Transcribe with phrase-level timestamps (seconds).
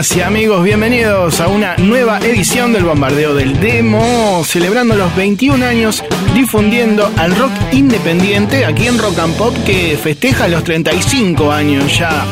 [0.00, 6.02] Amigas amigos, bienvenidos a una nueva edición del Bombardeo del Demo, celebrando los 21 años
[6.32, 12.24] difundiendo al rock independiente aquí en Rock and Pop que festeja los 35 años ya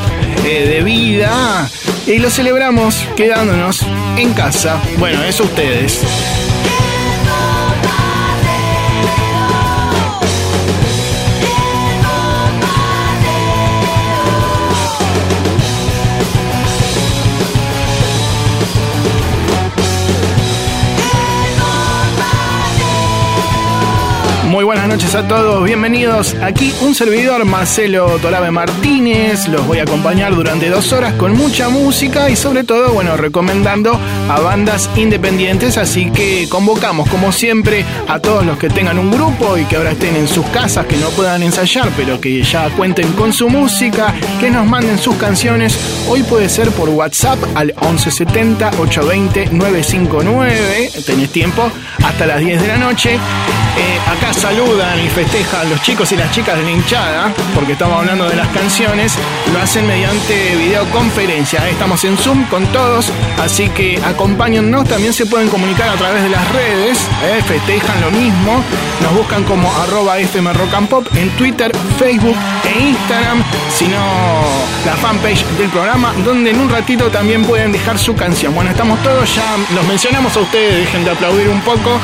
[0.46, 1.68] eh, de vida
[2.06, 3.84] y lo celebramos quedándonos
[4.16, 4.80] en casa.
[4.98, 6.47] Bueno, eso ustedes.
[24.58, 26.34] Muy buenas noches a todos, bienvenidos.
[26.42, 29.46] Aquí un servidor, Marcelo Tolabe Martínez.
[29.46, 33.96] Los voy a acompañar durante dos horas con mucha música y sobre todo, bueno, recomendando
[34.28, 35.78] a bandas independientes.
[35.78, 39.92] Así que convocamos, como siempre, a todos los que tengan un grupo y que ahora
[39.92, 44.12] estén en sus casas, que no puedan ensayar, pero que ya cuenten con su música,
[44.40, 45.78] que nos manden sus canciones.
[46.08, 50.90] Hoy puede ser por WhatsApp al 1170 820 959.
[51.06, 51.70] Tenés tiempo
[52.02, 53.20] hasta las 10 de la noche.
[53.78, 57.98] Eh, acá saludan y festejan los chicos y las chicas de la hinchada, porque estamos
[57.98, 59.12] hablando de las canciones,
[59.52, 61.68] lo hacen mediante videoconferencia.
[61.68, 64.88] Estamos en Zoom con todos, así que acompáñennos.
[64.88, 68.64] También se pueden comunicar a través de las redes, eh, festejan lo mismo.
[69.02, 70.16] Nos buscan como arroba
[70.88, 73.98] Pop en Twitter, Facebook e Instagram, sino
[74.86, 78.54] la fanpage del programa, donde en un ratito también pueden dejar su canción.
[78.54, 82.00] Bueno, estamos todos ya, los mencionamos a ustedes, dejen de aplaudir un poco.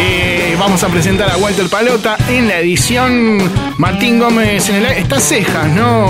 [0.00, 3.38] Eh, vamos a presentar a Walter Palota en la edición
[3.76, 6.08] Martín Gómez en el está Cejas, ¿no?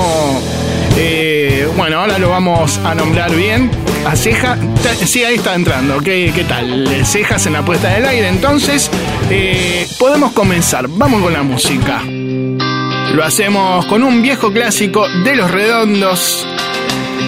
[0.96, 3.70] Eh, bueno, ahora lo vamos a nombrar bien.
[4.06, 4.58] A Cejas,
[5.04, 5.98] sí, ahí está entrando.
[6.00, 7.04] ¿Qué, qué tal?
[7.04, 8.28] Cejas en la puesta del aire.
[8.28, 8.90] Entonces,
[9.30, 10.86] eh, podemos comenzar.
[10.88, 12.02] Vamos con la música.
[12.04, 16.46] Lo hacemos con un viejo clásico de los redondos.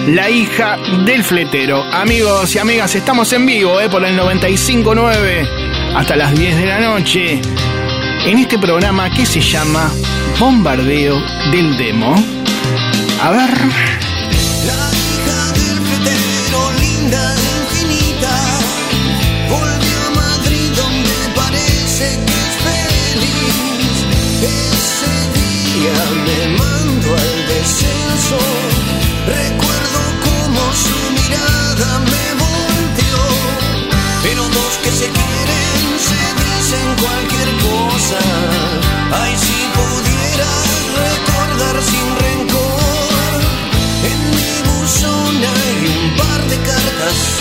[0.07, 1.83] La hija del fletero.
[1.83, 5.47] Amigos y amigas, estamos en vivo eh, por el 959
[5.95, 7.41] hasta las 10 de la noche
[8.25, 9.91] en este programa que se llama
[10.39, 11.21] Bombardeo
[11.51, 12.15] del Demo.
[13.21, 14.10] A ver.
[39.13, 40.67] Ay, si pudieras
[41.05, 43.41] recordar sin rencor.
[44.11, 47.40] En mi buzón hay un par de cartas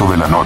[0.00, 0.39] 8 de la noche.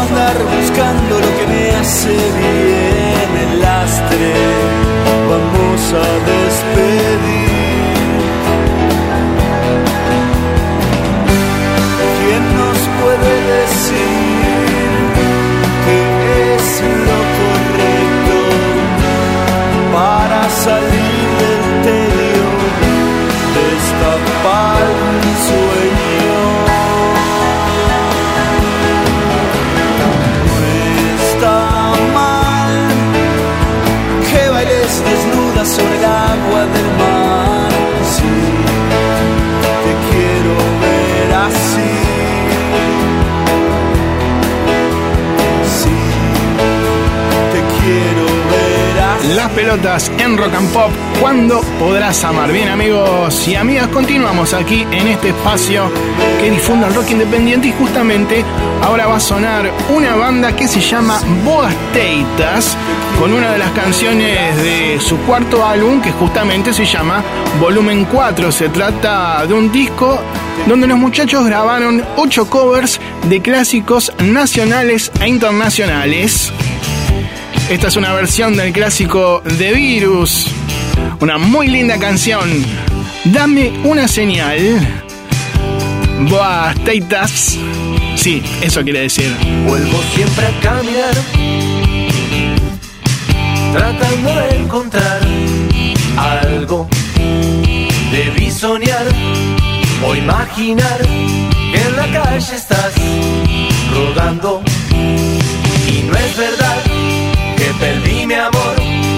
[0.00, 4.32] Andar buscando lo que me hace bien el lastre.
[5.28, 7.05] Vamos a despedir.
[49.56, 50.90] Pelotas en rock and pop.
[51.18, 52.52] ¿Cuándo podrás amar?
[52.52, 55.90] Bien, amigos y amigas, continuamos aquí en este espacio
[56.38, 58.44] que difunde el rock independiente y justamente
[58.82, 62.76] ahora va a sonar una banda que se llama Boas Teitas
[63.18, 67.24] con una de las canciones de su cuarto álbum que justamente se llama
[67.58, 68.52] Volumen 4.
[68.52, 70.20] Se trata de un disco
[70.66, 76.52] donde los muchachos grabaron ocho covers de clásicos nacionales e internacionales.
[77.68, 80.46] Esta es una versión del clásico de Virus.
[81.18, 82.48] Una muy linda canción.
[83.24, 84.56] Dame una señal.
[86.30, 87.58] Boas teitas.
[88.14, 89.34] Sí, eso quiere decir.
[89.66, 91.14] Vuelvo siempre a caminar,
[93.72, 95.20] tratando de encontrar
[96.16, 96.88] algo.
[98.12, 99.06] Debí soñar
[100.06, 102.94] o imaginar que en la calle estás
[103.92, 104.62] rodando.
[104.92, 106.75] Y no es verdad
[108.26, 108.74] mi amor,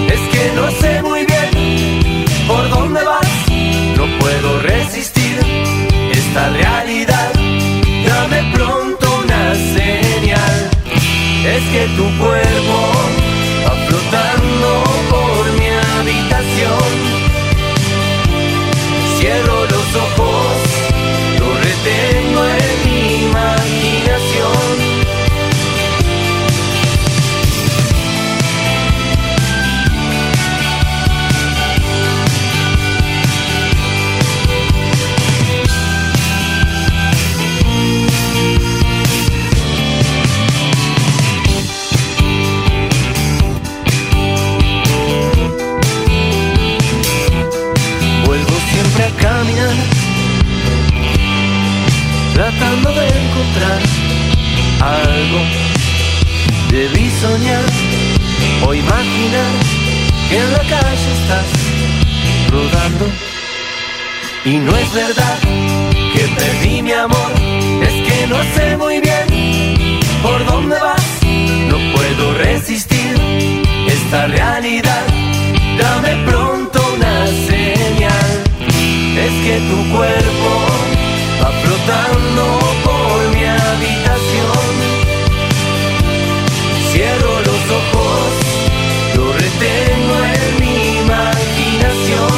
[0.07, 3.27] es que no sé muy bien por dónde vas.
[3.97, 5.37] No puedo resistir
[6.11, 7.31] esta realidad.
[8.07, 10.69] Dame pronto una señal.
[11.55, 12.77] Es que tu cuerpo
[13.65, 14.69] va flotando
[15.09, 16.91] por mi habitación.
[19.17, 20.28] Cierro los ojos,
[54.81, 55.39] algo.
[56.69, 57.63] Debí soñar
[58.65, 59.51] o imaginar
[60.29, 61.47] que en la calle estás
[62.51, 63.05] rodando.
[64.45, 65.37] Y no es verdad
[66.13, 67.31] que perdí mi amor,
[67.81, 71.05] es que no sé muy bien por dónde vas.
[71.69, 73.15] No puedo resistir
[73.87, 75.03] esta realidad.
[75.77, 78.29] Dame pronto una señal.
[79.25, 80.49] Es que tu cuerpo
[81.41, 82.58] va flotando
[86.91, 88.31] Cierro los ojos,
[89.15, 92.29] lo retengo en mi imaginación.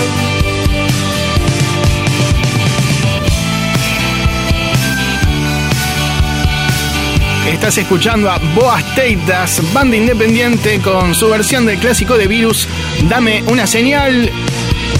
[7.47, 12.67] Estás escuchando a Boas Teitas, banda independiente con su versión del clásico de Virus,
[13.07, 14.29] Dame una señal,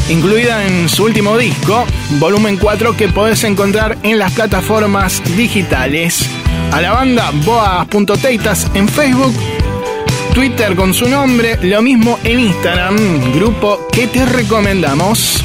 [0.09, 1.85] incluida en su último disco,
[2.19, 6.29] volumen 4, que podés encontrar en las plataformas digitales.
[6.71, 9.33] A la banda Boas.teitas en Facebook,
[10.33, 12.95] Twitter con su nombre, lo mismo en Instagram,
[13.33, 15.43] grupo que te recomendamos.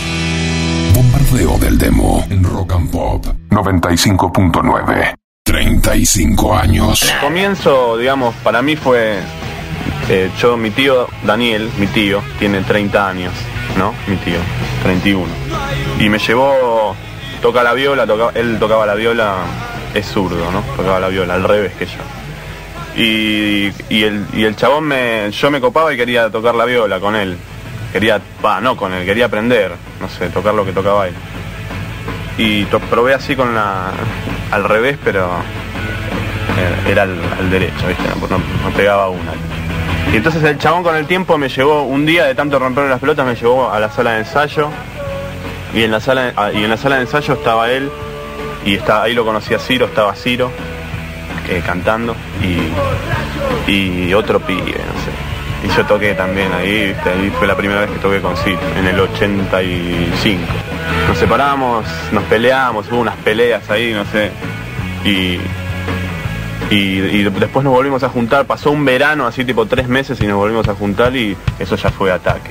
[0.95, 5.15] Bombardeo del demo en Rock and Pop 95.9.
[5.45, 7.13] 35 años.
[7.21, 9.19] Comienzo, digamos, para mí fue.
[10.09, 13.33] eh, yo, mi tío Daniel, mi tío, tiene 30 años,
[13.77, 13.93] ¿no?
[14.07, 14.39] Mi tío,
[14.83, 15.27] 31.
[15.99, 16.95] Y me llevó.
[17.43, 19.35] Toca la viola, toca- él tocaba la viola,
[19.99, 20.63] es zurdo, ¿no?
[20.77, 21.99] Tocaba la viola, al revés que yo.
[22.97, 25.31] Y, el, chabón me.
[25.31, 27.37] Yo me copaba y quería tocar la viola con él.
[27.93, 28.21] Quería.
[28.45, 31.15] Va, no con él, quería aprender, no sé, tocar lo que tocaba él.
[32.39, 33.91] Y probé así con la.
[34.51, 35.29] al revés, pero
[36.89, 38.05] era al, derecho, ¿viste?
[38.09, 39.33] No, no- no pegaba una.
[40.13, 43.01] Y entonces el chabón con el tiempo me llevó, un día de tanto romper las
[43.01, 44.69] pelotas, me llevó a la sala de ensayo.
[45.75, 47.91] Y en la sala, ah, y en la sala de ensayo estaba él,
[48.67, 50.51] y está, ahí lo conocí a Ciro, estaba Ciro
[51.49, 55.13] eh, cantando, y, y otro pibe, no sé.
[55.65, 58.87] Y yo toqué también ahí, ahí fue la primera vez que toqué con Ciro, en
[58.87, 60.43] el 85.
[61.09, 64.33] Nos separamos, nos peleamos, hubo unas peleas ahí, no sé.
[65.05, 65.39] Y,
[66.69, 70.37] y después nos volvimos a juntar, pasó un verano, así tipo tres meses y nos
[70.37, 72.51] volvimos a juntar y eso ya fue ataque.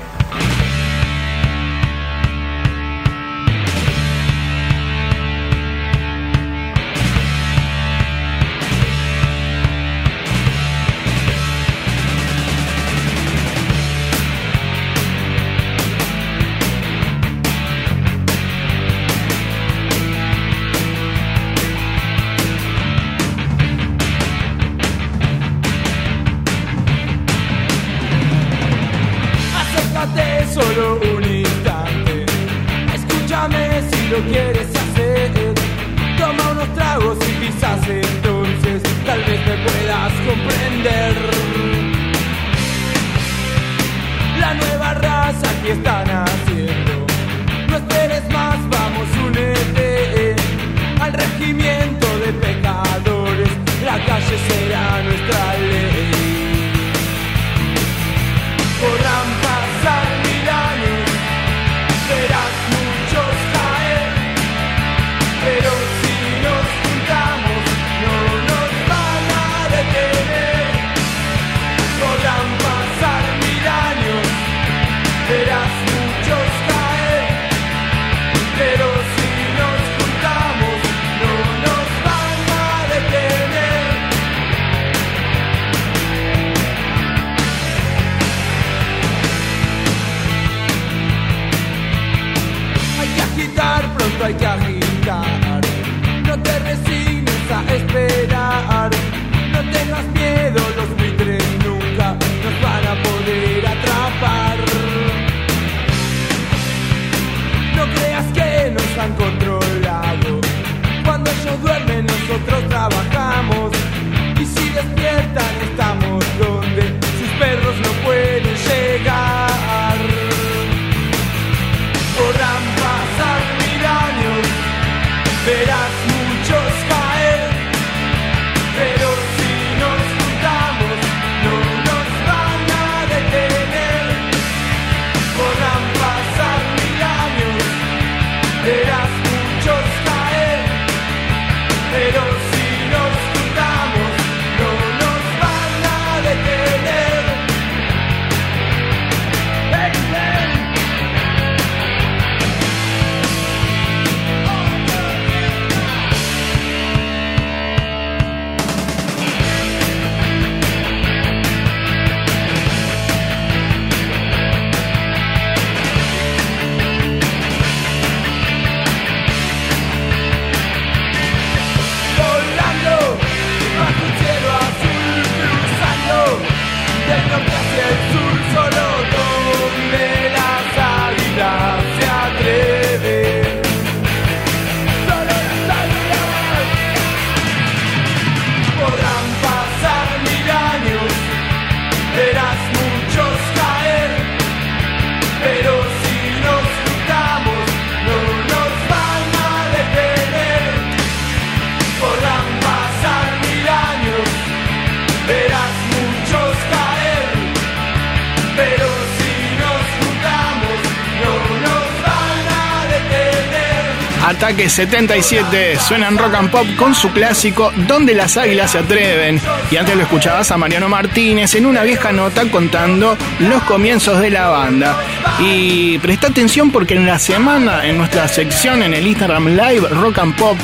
[214.76, 219.40] 77 suena en rock and pop con su clásico Donde las águilas se atreven.
[219.72, 224.32] Y antes lo escuchabas a Mariano Martínez en una vieja nota contando los comienzos de
[224.32, 224.98] la banda.
[225.40, 230.20] Y presta atención porque en la semana, en nuestra sección en el Instagram Live Rock
[230.20, 230.58] and Pop,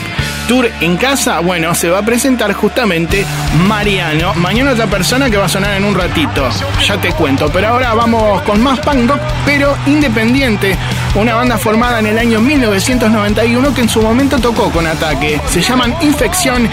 [0.50, 3.26] Tour en casa, bueno, se va a presentar justamente
[3.70, 4.34] Mariano.
[4.34, 6.50] Mañana otra persona que va a sonar en un ratito.
[6.86, 7.50] Ya te cuento.
[7.50, 10.78] Pero ahora vamos con más punk rock, pero independiente.
[11.14, 15.42] Una banda formada en el año 1991 que en su momento tocó con ataque.
[15.50, 16.70] Se llaman Infección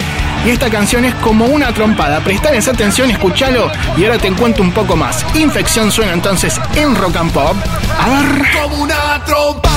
[0.47, 2.21] y esta canción es como una trompada.
[2.21, 5.27] Prestar esa atención, escúchalo y ahora te cuento un poco más.
[5.35, 7.57] Infección suena entonces en rock and pop.
[8.01, 8.43] A ver.
[8.63, 9.68] Como una trompada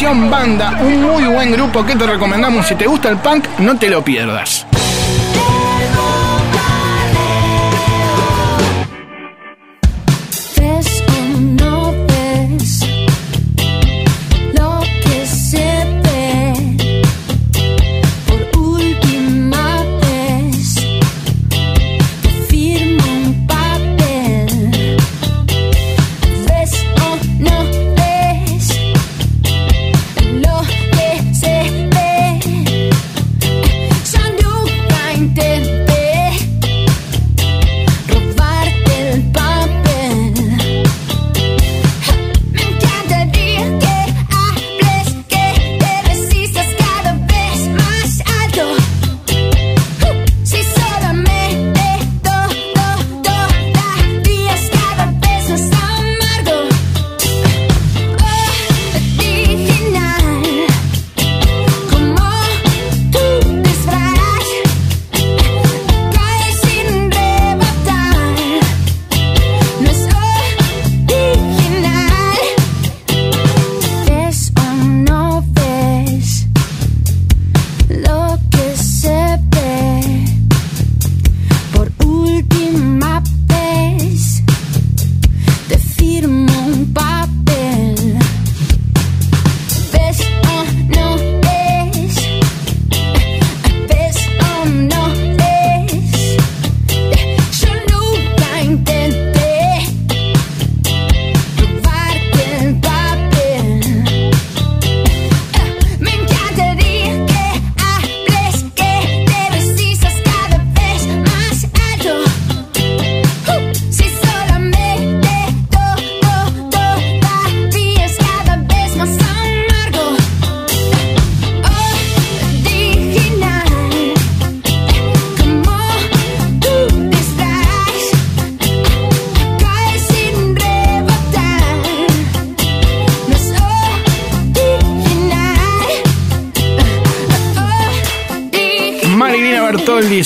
[0.00, 2.68] Banda, un muy buen grupo que te recomendamos.
[2.68, 4.67] Si te gusta el punk, no te lo pierdas.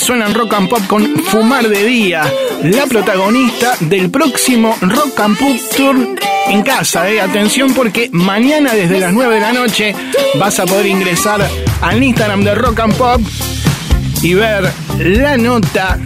[0.02, 2.24] Suena en Rock and Pop con Fumar de Día,
[2.64, 5.96] la protagonista del próximo Rock and Pop Tour
[6.48, 7.08] en casa.
[7.08, 7.20] Eh.
[7.20, 9.94] Atención porque mañana desde las 9 de la noche
[10.40, 11.48] vas a poder ingresar
[11.80, 13.20] al Instagram de Rock and Pop
[14.22, 16.00] y ver la nota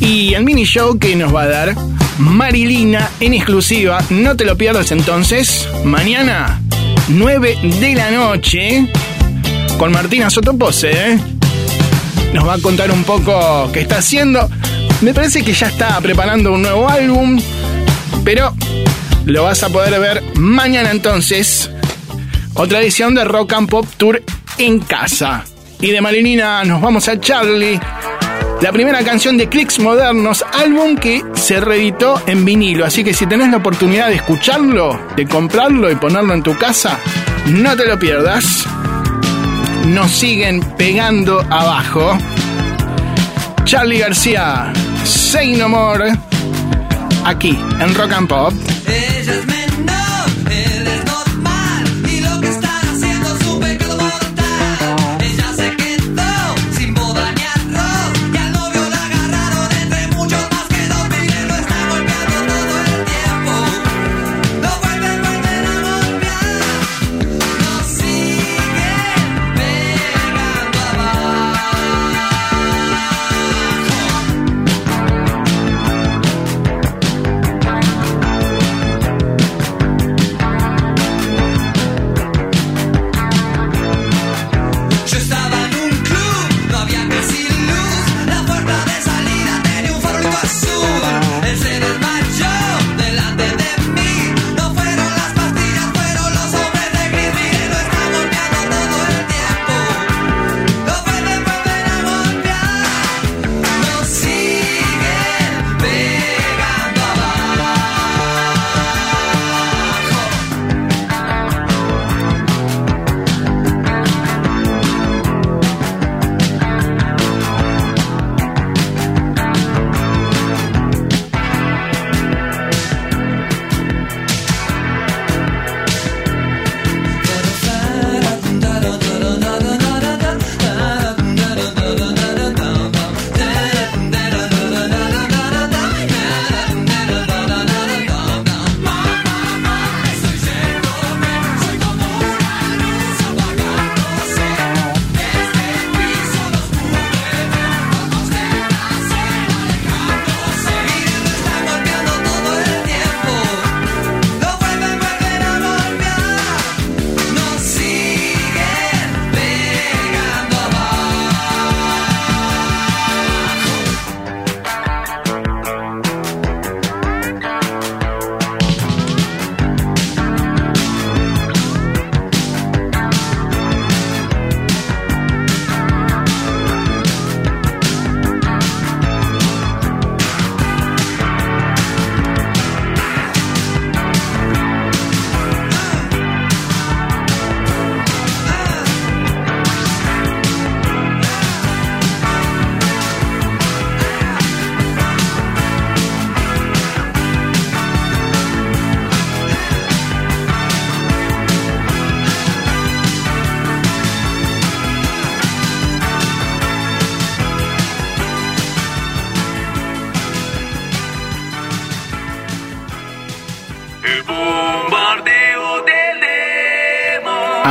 [0.00, 1.74] y el mini show que nos va a dar
[2.18, 4.04] Marilina en exclusiva.
[4.10, 5.68] No te lo pierdas entonces.
[5.84, 6.60] Mañana,
[7.08, 8.86] 9 de la noche,
[9.78, 10.90] con Martina Sotopose.
[10.92, 11.31] ¿eh?
[12.32, 14.48] Nos va a contar un poco qué está haciendo.
[15.00, 17.40] Me parece que ya está preparando un nuevo álbum,
[18.24, 18.54] pero
[19.24, 21.70] lo vas a poder ver mañana entonces.
[22.54, 24.22] Otra edición de Rock and Pop Tour
[24.58, 25.44] en casa.
[25.80, 27.80] Y de Marilina nos vamos a Charlie
[28.62, 32.84] la primera canción de Clicks Modernos, álbum que se reeditó en vinilo.
[32.84, 36.96] Así que si tenés la oportunidad de escucharlo, de comprarlo y ponerlo en tu casa,
[37.46, 38.64] no te lo pierdas.
[39.86, 42.16] Nos siguen pegando abajo.
[43.64, 44.72] Charlie García,
[45.04, 46.12] Say No More,
[47.24, 48.52] aquí en Rock and Pop.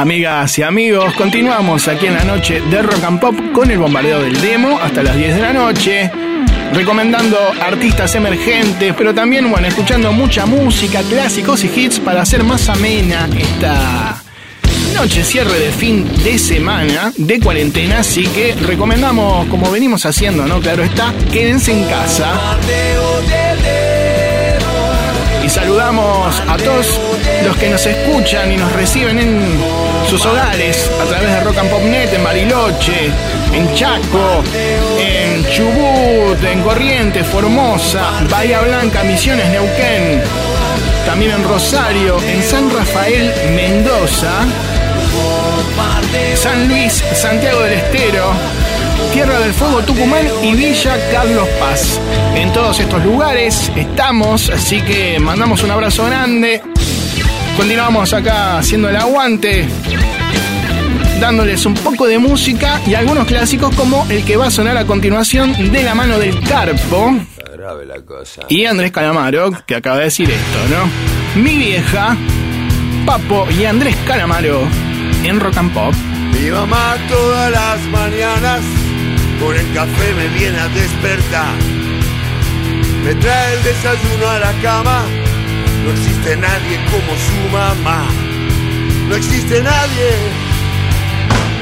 [0.01, 4.19] Amigas y amigos, continuamos aquí en la noche de Rock and Pop con el bombardeo
[4.19, 6.11] del demo hasta las 10 de la noche,
[6.73, 12.67] recomendando artistas emergentes, pero también, bueno, escuchando mucha música, clásicos y hits para hacer más
[12.67, 14.23] amena esta
[14.95, 20.61] noche cierre de fin de semana de cuarentena, así que recomendamos, como venimos haciendo, ¿no?
[20.61, 22.57] Claro está, quédense en casa.
[25.45, 26.99] Y saludamos a todos
[27.45, 31.69] los que nos escuchan y nos reciben en sus hogares a través de Rock and
[31.69, 33.10] Pop Net en Bariloche,
[33.54, 34.43] en Chaco,
[35.00, 40.21] en Chubut, en Corrientes, Formosa, Bahía Blanca, Misiones, Neuquén,
[41.06, 44.32] también en Rosario, en San Rafael, Mendoza,
[46.36, 48.34] San Luis, Santiago del Estero,
[49.13, 52.02] Tierra del Fuego, Tucumán y Villa Carlos Paz.
[52.36, 56.62] En todos estos lugares estamos, así que mandamos un abrazo grande.
[57.56, 59.69] Continuamos acá haciendo el aguante
[61.21, 64.88] presentándoles un poco de música y algunos clásicos como el que va a sonar a
[64.88, 67.13] continuación de la mano del Carpo
[67.55, 68.41] Grave la cosa.
[68.49, 71.39] y Andrés Calamaro, que acaba de decir esto, ¿no?
[71.39, 72.17] Mi vieja,
[73.05, 74.63] Papo y Andrés Calamaro
[75.23, 75.93] en Rock and Pop.
[76.34, 78.62] Mi mamá todas las mañanas
[79.39, 81.53] con el café me viene a despertar.
[83.05, 85.05] Me trae el desayuno a la cama.
[85.86, 88.07] No existe nadie como su mamá.
[89.07, 90.40] No existe nadie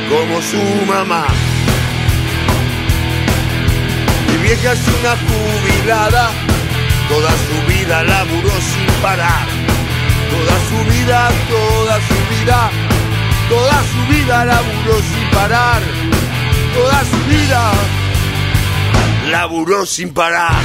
[0.09, 1.27] como su mamá.
[4.27, 6.31] Mi vieja es una jubilada.
[7.07, 9.47] Toda su vida laburó sin parar.
[10.31, 12.71] Toda su vida, toda su vida,
[13.49, 15.81] toda su vida laburó sin parar.
[16.73, 17.71] Toda su vida
[19.29, 20.61] laburó sin parar.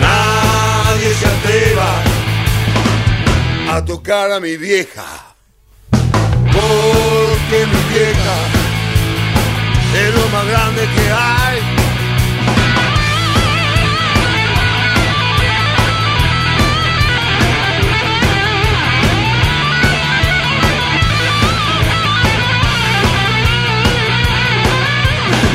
[0.00, 2.02] Nadie se atreva
[3.76, 5.07] a tocar a mi vieja.
[7.50, 8.36] Porque mi vieja
[9.94, 11.60] es lo más grande que hay.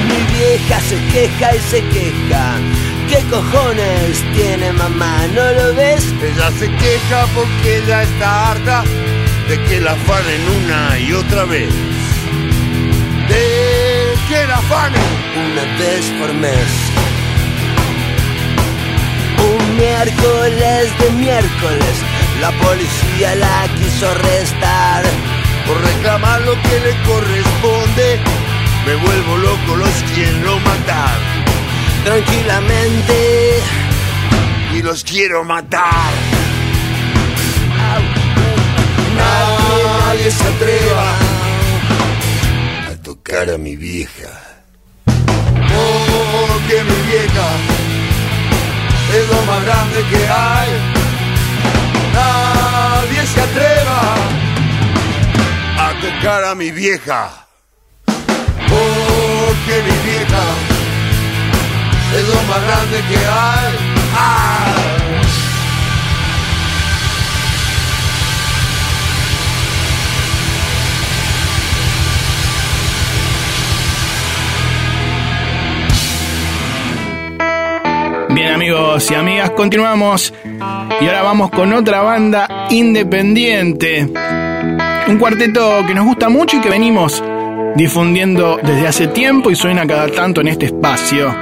[0.08, 2.56] Mi vieja se queja y se queja.
[3.08, 5.28] ¿Qué cojones tiene mamá?
[5.36, 6.12] ¿No lo ves?
[6.24, 8.84] Ella se queja porque ella está harta
[9.48, 11.74] de que la afanen una y otra vez.
[13.28, 15.02] De que la afanen.
[15.36, 16.68] Una vez por mes.
[19.52, 21.96] Un miércoles de miércoles,
[22.40, 25.04] la policía la quiso arrestar.
[25.68, 28.20] Por reclamar lo que le corresponde,
[28.86, 31.18] me vuelvo loco, los quiero matar.
[32.06, 33.60] Tranquilamente,
[34.76, 36.33] Y los quiero matar.
[40.24, 41.06] Nadie se atreva
[42.92, 44.30] a tocar a mi vieja.
[45.06, 47.48] Porque mi vieja
[49.18, 50.70] es lo más grande que hay.
[52.14, 54.16] Nadie se atreva
[55.78, 57.46] a tocar a mi vieja.
[58.70, 60.44] Porque mi vieja
[62.16, 63.74] es lo más grande que hay.
[64.16, 64.83] ¡Ah!
[78.34, 80.34] Bien amigos y amigas, continuamos
[81.00, 84.10] y ahora vamos con otra banda independiente.
[85.08, 87.24] Un cuarteto que nos gusta mucho y que venimos
[87.76, 91.36] difundiendo desde hace tiempo y suena cada tanto en este espacio.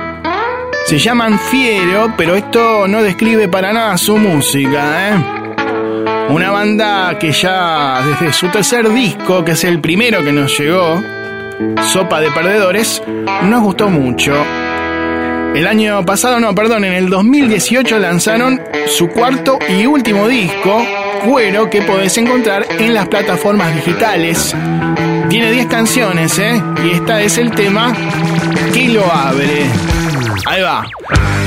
[0.86, 5.16] Se llaman Fiero, pero esto no describe para nada su música, ¿eh?
[6.30, 11.02] Una banda que ya desde su tercer disco, que es el primero que nos llegó,
[11.84, 13.02] Sopa de Perdedores,
[13.44, 14.34] nos gustó mucho.
[15.54, 20.82] El año pasado, no, perdón, en el 2018 lanzaron su cuarto y último disco,
[21.26, 24.56] Cuero, que podés encontrar en las plataformas digitales.
[25.30, 26.62] Tiene 10 canciones, ¿eh?
[26.86, 27.94] Y esta es el tema
[28.74, 29.66] que lo abre.
[30.46, 30.86] Ahí va.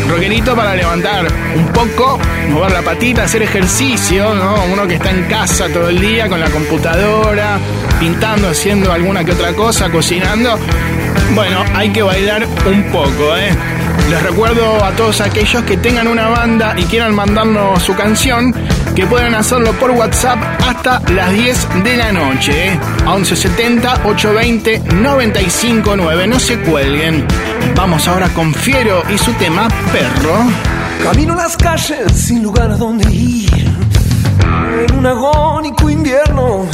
[0.09, 2.19] Rockerito para levantar un poco,
[2.51, 4.55] mover la patita, hacer ejercicio, ¿no?
[4.71, 7.59] Uno que está en casa todo el día con la computadora,
[7.99, 10.59] pintando, haciendo alguna que otra cosa, cocinando.
[11.35, 13.51] Bueno, hay que bailar un poco, ¿eh?
[14.11, 18.55] Les recuerdo a todos aquellos que tengan una banda y quieran mandarnos su canción,
[18.95, 22.81] que puedan hacerlo por WhatsApp hasta las 10 de la noche, ¿eh?
[23.07, 26.27] a 1170 820 959.
[26.27, 27.27] No se cuelguen.
[27.75, 30.45] Vamos ahora con Fiero y su tema Perro.
[31.03, 33.69] Camino las calles sin lugar a donde ir.
[34.89, 36.67] En un agónico invierno.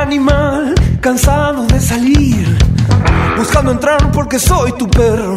[0.00, 2.58] Animal cansado de salir.
[3.36, 5.36] Buscando entrar porque soy tu perro.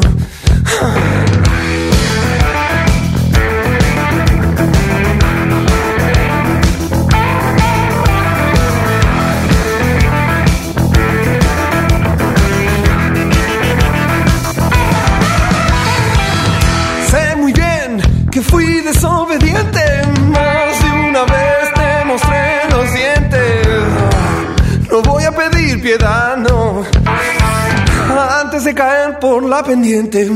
[28.73, 30.29] Caer por la pendiente,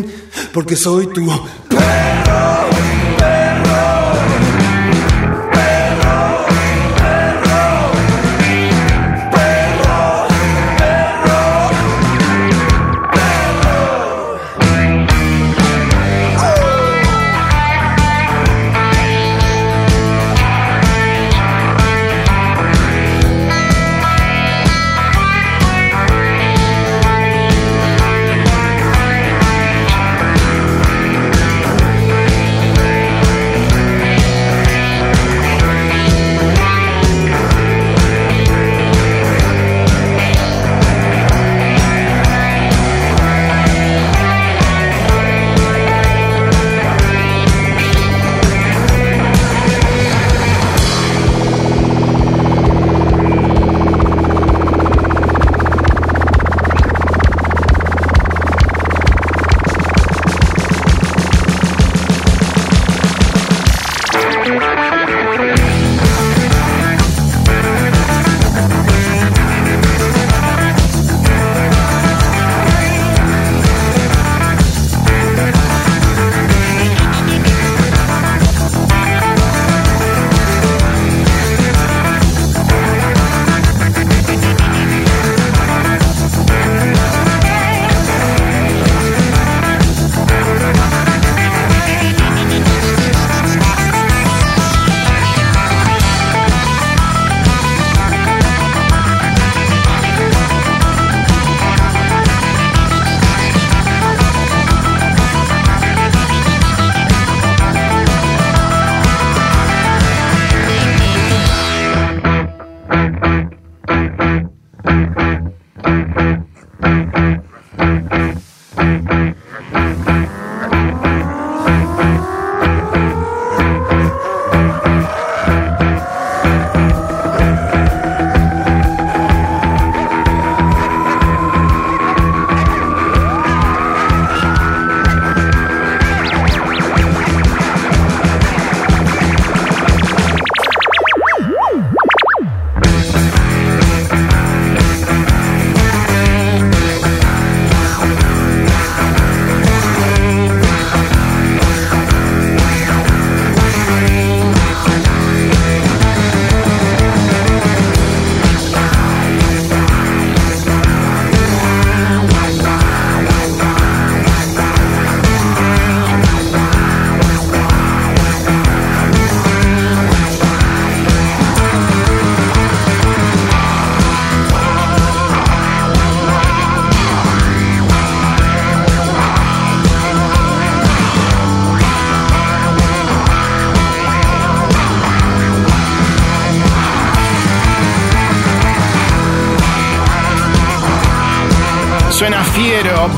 [0.54, 1.26] porque soy tu
[1.69, 2.55] perro.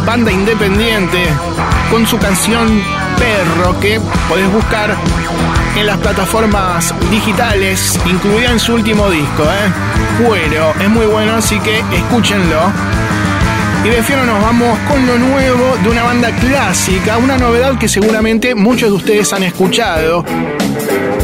[0.07, 1.27] Banda independiente,
[1.91, 2.81] con su canción
[3.19, 3.99] Perro que
[4.29, 4.95] podés buscar
[5.75, 10.23] en las plataformas digitales, incluida en su último disco, ¿eh?
[10.79, 12.71] Es muy bueno, así que escúchenlo.
[13.83, 17.89] Y de Fiero nos vamos con lo nuevo de una banda clásica, una novedad que
[17.89, 20.23] seguramente muchos de ustedes han escuchado.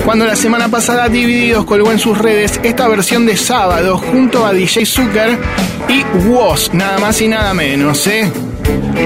[0.03, 4.51] Cuando la semana pasada Divididos colgó en sus redes esta versión de sábado junto a
[4.51, 5.39] DJ Zucker
[5.87, 8.29] y Woz, nada más y nada menos, ¿eh?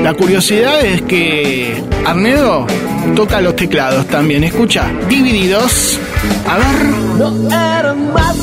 [0.03, 2.67] La curiosidad es que Arnedo
[3.15, 4.43] toca los teclados también.
[4.43, 5.99] Escucha, Divididos.
[6.47, 7.47] A ver.
[7.79, 8.37] Eran más.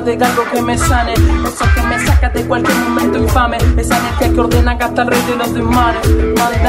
[0.00, 1.12] De algo que me sane.
[1.12, 3.58] Eso que me saca de cualquier momento infame.
[3.76, 6.08] Esa energía que ordena hasta el rey de los demonios.
[6.38, 6.62] Mal,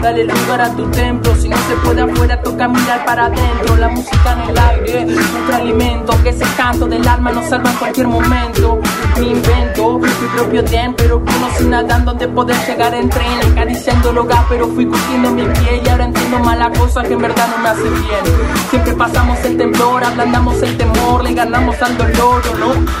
[0.00, 1.34] dale, lugar a tu templo.
[1.34, 3.76] Si no se puede afuera, toca mirar para adentro.
[3.76, 6.22] La música en el aire, nuestro alimento.
[6.22, 8.80] Que ese canto del alma nos salva en cualquier momento.
[9.18, 13.52] Mi invento, mi propio tren, pero conocí nadando donde poder llegar en tren.
[13.52, 15.82] Acariciando el hogar, pero fui cogiendo mi pie.
[15.84, 18.24] Y ahora entiendo mala cosa que en verdad no me hace bien.
[18.70, 22.20] Siempre pasamos el temblor, ablandamos el temor, le ganamos al dolor.
[22.20, 23.00] oro, ¿no?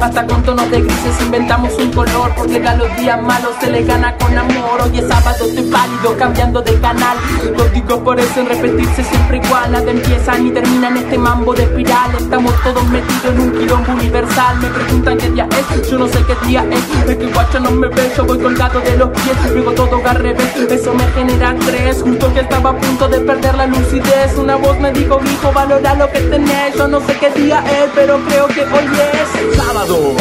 [0.00, 3.82] Hasta con tonos de grises inventamos un color Porque a los días malos se le
[3.82, 7.16] gana con amor Hoy es sábado, estoy pálido, cambiando de canal
[7.56, 11.54] Los digo por eso en repetirse siempre igual Nada empieza ni termina en este mambo
[11.54, 15.98] de espiral Estamos todos metidos en un quilombo universal Me preguntan qué día es, yo
[15.98, 18.96] no sé qué día es Es que guacho no me ve, yo voy colgado de
[18.96, 23.08] los pies Luego todo al revés, eso me genera estrés Justo que estaba a punto
[23.08, 24.36] de perder la lucidez.
[24.36, 27.90] Una voz me dijo, hijo, valora lo que tenés Yo no sé qué día es,
[27.94, 29.56] pero creo que hoy es.
[29.56, 30.16] Sábado,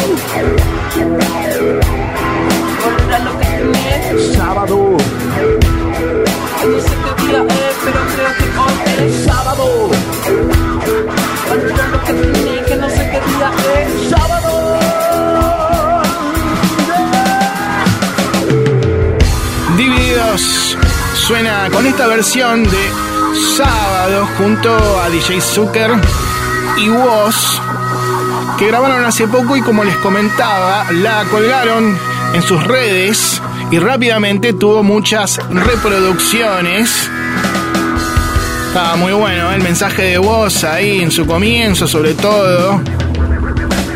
[2.83, 4.35] Valora lo que tenés.
[4.35, 4.97] Sábado,
[6.63, 9.25] No sé qué día es, pero creo que hoy es.
[9.25, 9.89] Sábado,
[11.49, 14.09] Valora lo que tenés, que no sé qué día es.
[14.11, 14.51] Sábado.
[19.75, 20.77] Divididos
[21.27, 22.89] suena con esta versión de
[23.57, 24.71] Sábado junto
[25.01, 25.91] a DJ Zucker
[26.77, 27.59] y Woz
[28.57, 31.97] que grabaron hace poco y como les comentaba la colgaron
[32.33, 37.09] en sus redes y rápidamente tuvo muchas reproducciones.
[38.67, 39.55] Estaba muy bueno ¿eh?
[39.55, 42.79] el mensaje de Woz ahí en su comienzo sobre todo.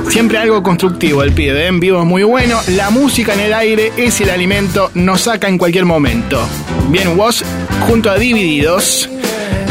[0.10, 1.68] Siempre algo constructivo el pibe, ¿eh?
[1.68, 2.60] en vivo es muy bueno.
[2.76, 6.46] La música en el aire es el alimento, nos saca en cualquier momento.
[6.92, 7.42] Bien, Woz
[7.88, 9.10] junto a Divididos.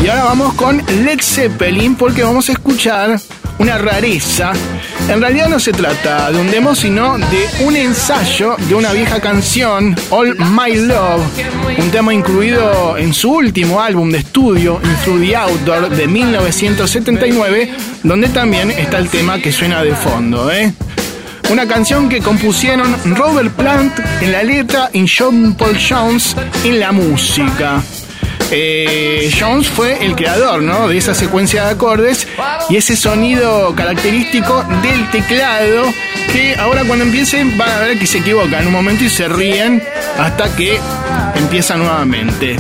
[0.03, 3.21] Y ahora vamos con Led Zeppelin porque vamos a escuchar
[3.59, 4.53] una rareza.
[5.07, 9.21] En realidad no se trata de un demo, sino de un ensayo de una vieja
[9.21, 11.23] canción, All My Love,
[11.77, 17.71] un tema incluido en su último álbum de estudio, In Through the Outdoor, de 1979,
[18.03, 20.51] donde también está el tema que suena de fondo.
[20.51, 20.73] ¿eh?
[21.51, 26.93] Una canción que compusieron Robert Plant en la letra y John Paul Jones en la
[26.93, 27.83] música.
[28.53, 30.87] Eh, Jones fue el creador ¿no?
[30.87, 32.29] de esa secuencia de acordes
[32.69, 35.85] y ese sonido característico del teclado
[36.33, 39.83] que ahora cuando empiecen van a ver que se equivocan un momento y se ríen
[40.19, 40.79] hasta que
[41.35, 42.57] empieza nuevamente.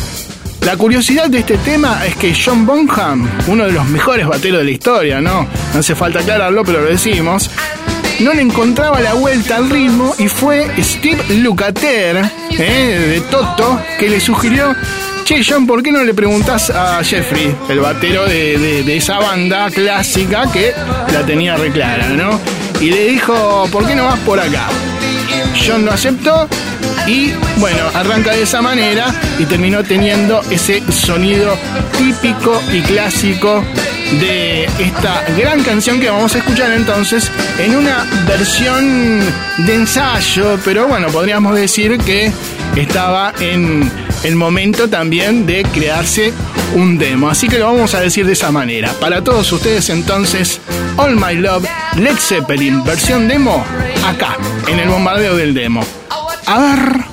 [0.62, 4.64] La curiosidad de este tema es que John Bonham, uno de los mejores bateros de
[4.64, 5.49] la historia, ¿no?
[5.72, 7.51] No hace falta aclararlo, pero lo decimos.
[8.21, 13.07] No le encontraba la vuelta al ritmo y fue Steve Lukather, ¿eh?
[13.09, 14.77] de Toto, que le sugirió
[15.25, 20.51] Che, John, ¿por qué no le preguntás a Jeffrey, el batero de, esa banda clásica
[20.53, 20.75] que
[21.12, 22.39] la tenía reclara, ¿no?
[22.81, 24.66] Y le dijo, ¿por qué no vas por acá?
[25.66, 26.47] John lo aceptó
[27.07, 31.57] y bueno, arranca de esa manera y terminó teniendo ese sonido
[31.97, 33.64] típico y clásico
[34.19, 39.21] de esta gran canción que vamos a escuchar entonces en una versión
[39.59, 42.33] de ensayo, pero bueno, podríamos decir que
[42.77, 43.91] estaba en
[44.25, 46.33] el momento también de crearse
[46.75, 47.29] un demo.
[47.29, 48.93] Así que lo vamos a decir de esa manera.
[49.01, 50.61] Para todos ustedes entonces,
[50.97, 53.65] All My Love, Led Zeppelin, versión demo,
[54.07, 54.37] acá,
[54.67, 55.85] en el bombardeo del demo.
[56.47, 57.10] A ver.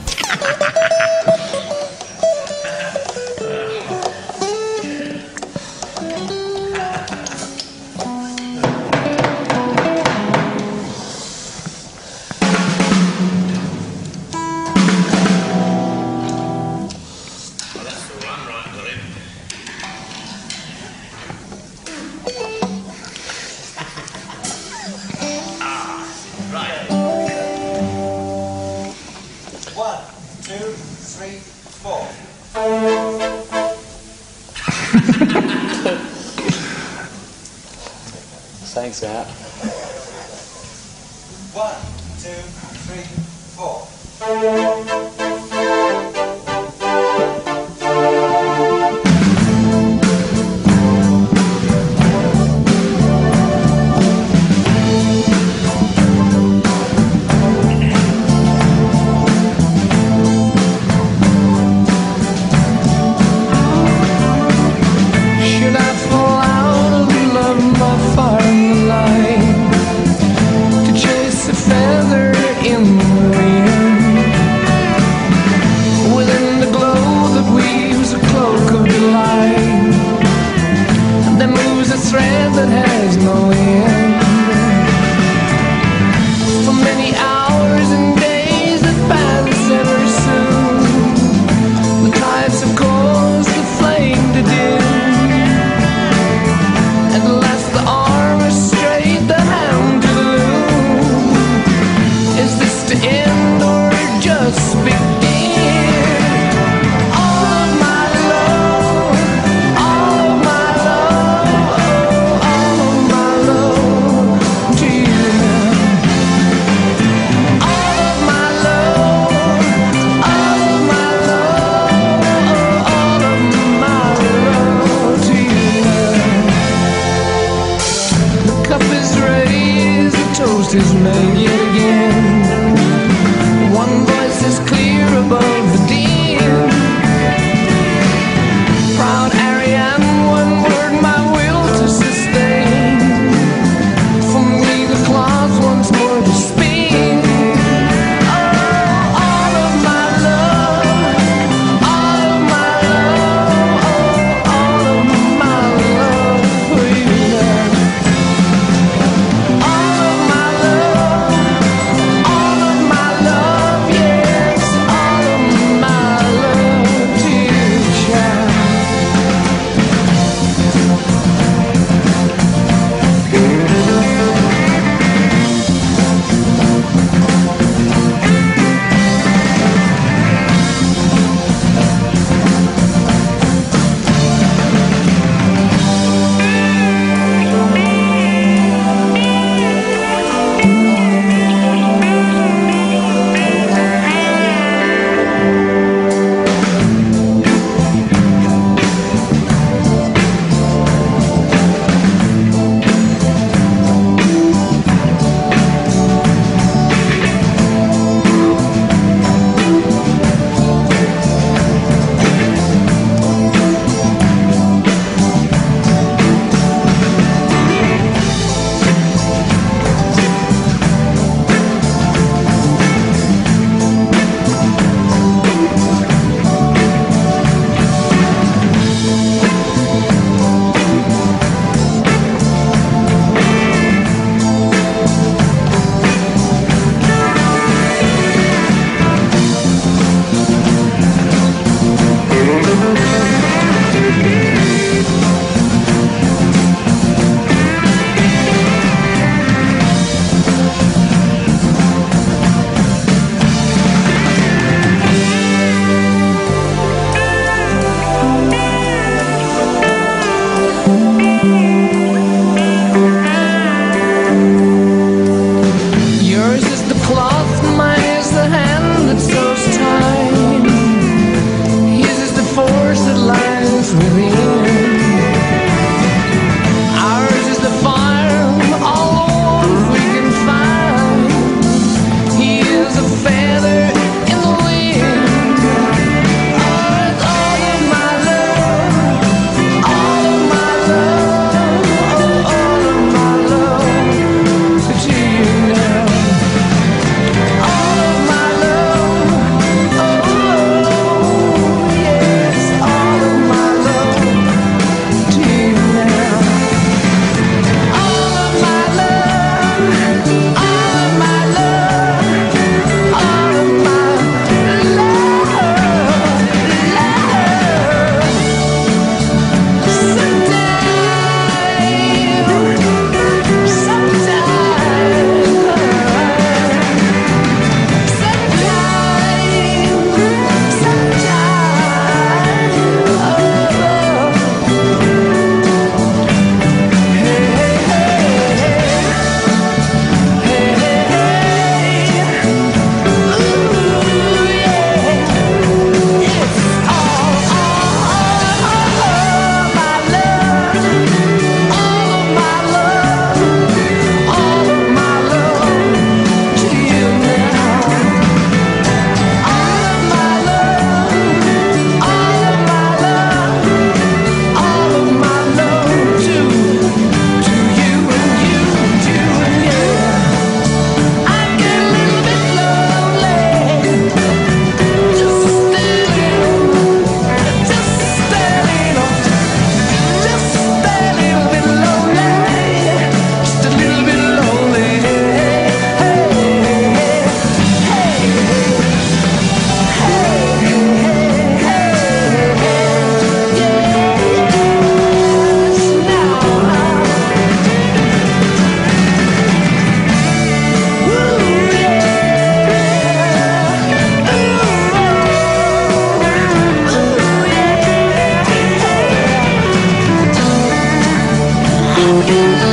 [412.28, 412.67] you.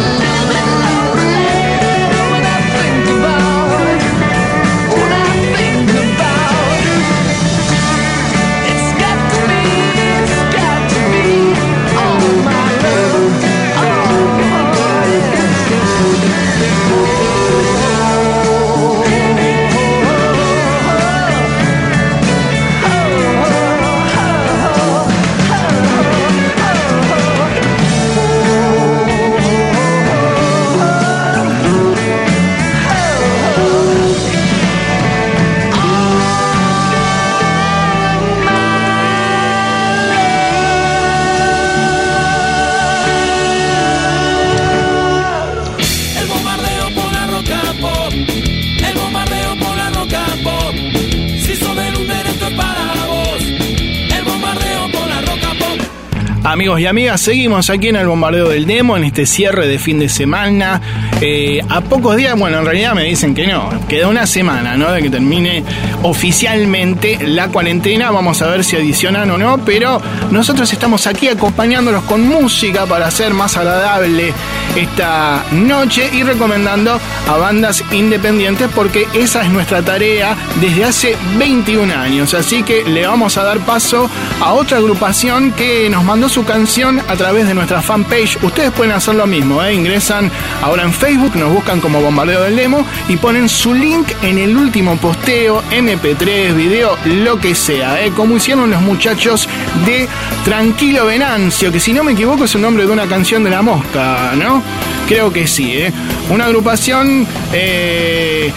[56.79, 60.09] Y amigas, seguimos aquí en el bombardeo del demo, en este cierre de fin de
[60.09, 60.81] semana.
[61.21, 64.91] Eh, a pocos días, bueno, en realidad me dicen que no, queda una semana, ¿no?
[64.91, 65.63] De que termine
[66.05, 68.11] oficialmente la cuarentena.
[68.11, 70.01] Vamos a ver si adicionan o no, pero
[70.31, 74.33] nosotros estamos aquí acompañándolos con música para hacer más agradable
[74.77, 81.93] esta noche y recomendando a bandas independientes porque esa es nuestra tarea desde hace 21
[81.95, 82.35] años.
[82.35, 87.01] Así que le vamos a dar paso a otra agrupación que nos mandó su canción
[87.09, 88.39] a través de nuestra fanpage.
[88.43, 89.73] Ustedes pueden hacer lo mismo, ¿eh?
[89.73, 90.31] ingresan
[90.63, 94.55] ahora en Facebook, nos buscan como Bombardeo del Demo y ponen su link en el
[94.55, 95.63] último posteo,
[95.99, 98.13] MP3, video, lo que sea, ¿eh?
[98.15, 99.49] como hicieron los muchachos
[99.87, 100.09] de
[100.45, 103.63] Tranquilo Venancio, que si no me equivoco es el nombre de una canción de la
[103.63, 104.63] mosca, ¿no?
[105.09, 105.93] Creo que sí, ¿eh?
[106.31, 108.51] Una agrupación eh,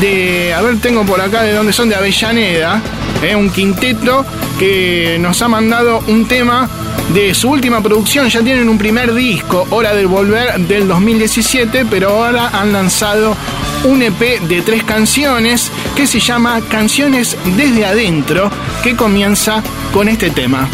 [0.00, 2.80] de, a ver, tengo por acá de dónde son, de Avellaneda,
[3.22, 3.34] ¿eh?
[3.34, 4.24] un quinteto
[4.58, 6.68] que nos ha mandado un tema
[7.12, 8.28] de su última producción.
[8.28, 13.36] Ya tienen un primer disco, Hora del Volver, del 2017, pero ahora han lanzado
[13.84, 18.48] un EP de tres canciones que se llama Canciones desde adentro,
[18.84, 20.68] que comienza con este tema.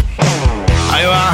[0.92, 1.32] Ahí va.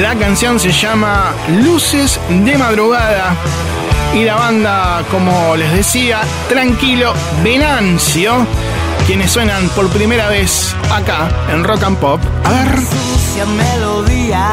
[0.00, 1.32] La canción se llama
[1.64, 3.34] Luces de Madrugada.
[4.14, 8.46] Y la banda, como les decía, Tranquilo Venancio,
[9.08, 12.20] quienes suenan por primera vez acá en Rock and Pop.
[12.44, 12.76] A ver.
[12.76, 14.52] sucia melodía,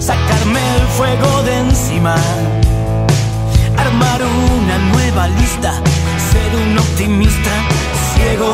[0.00, 2.16] sacarme el fuego de encima,
[3.76, 5.82] armar una nueva lista,
[6.38, 7.54] ser un optimista
[8.14, 8.52] ciego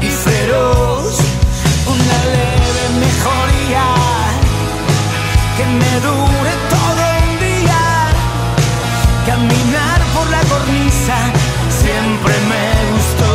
[0.00, 1.18] y feroz,
[1.94, 3.86] una leve mejoría
[5.56, 7.82] que me dure todo un día,
[9.26, 11.16] caminar por la cornisa
[11.82, 13.32] siempre me gustó.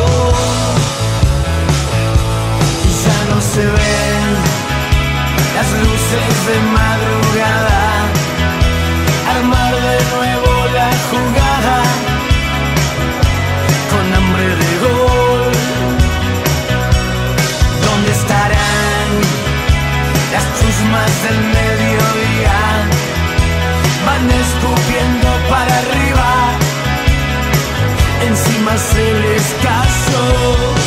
[3.05, 4.27] Ya no se ven
[5.57, 7.83] las luces de madrugada,
[9.35, 9.64] armar
[21.25, 22.59] del mediodía?
[24.05, 26.31] Van escupiendo para arriba,
[28.29, 30.84] encima se les casó.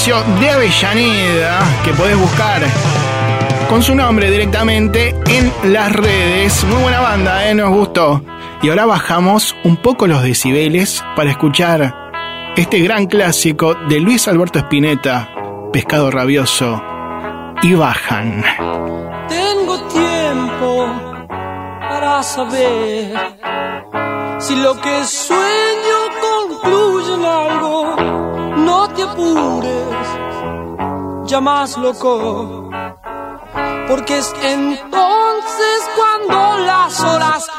[0.00, 2.62] De Avellaneda, que podés buscar
[3.68, 6.64] con su nombre directamente en las redes.
[6.64, 7.54] Muy buena banda, ¿eh?
[7.54, 8.24] Nos gustó.
[8.62, 12.12] Y ahora bajamos un poco los decibeles para escuchar
[12.56, 15.28] este gran clásico de Luis Alberto Spinetta,
[15.70, 16.82] Pescado Rabioso,
[17.62, 18.42] y bajan.
[19.28, 20.86] Tengo tiempo
[21.78, 23.12] para saber
[24.38, 25.69] si lo que sueño
[29.00, 30.06] te apures,
[31.30, 32.70] ya más loco.
[33.88, 37.49] porque es entonces cuando las horas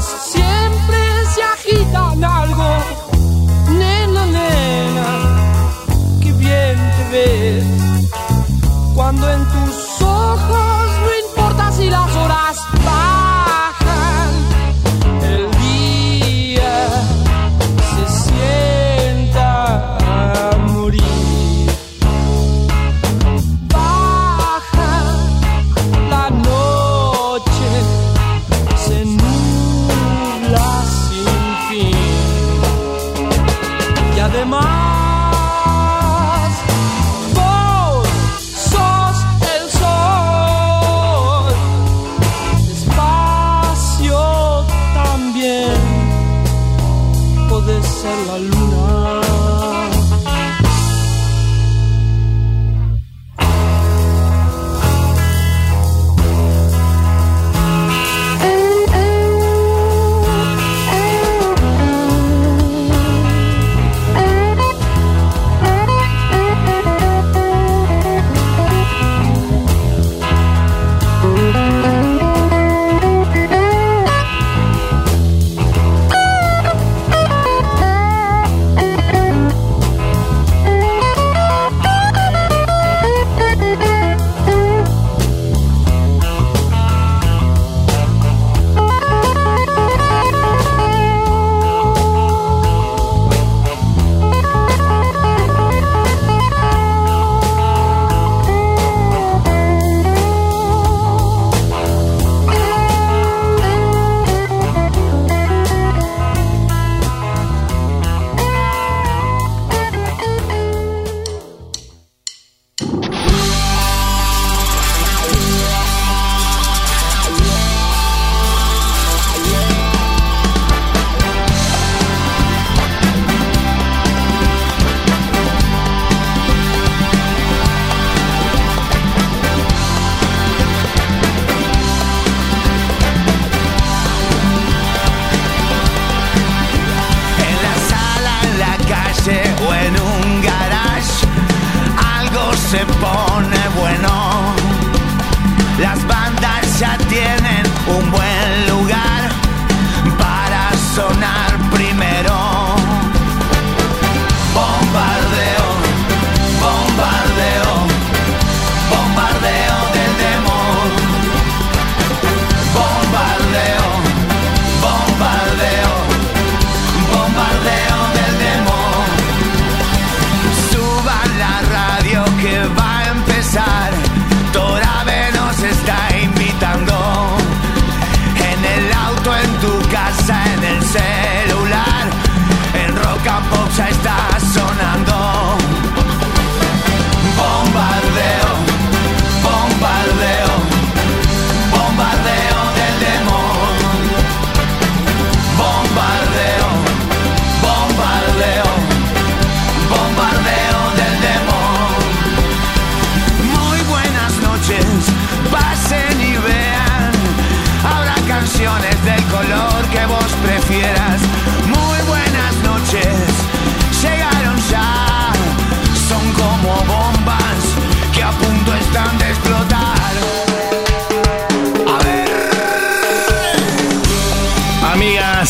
[0.00, 0.47] past.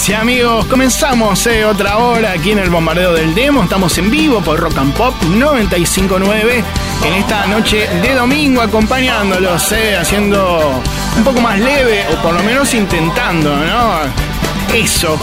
[0.09, 3.63] Y amigos, comenzamos eh, otra hora aquí en el bombardeo del demo.
[3.63, 6.65] Estamos en vivo por Rock and Pop 959
[7.05, 10.81] en esta noche de domingo, acompañándolos, eh, haciendo
[11.17, 14.01] un poco más leve o por lo menos intentando, ¿no?
[14.75, 15.19] Eso,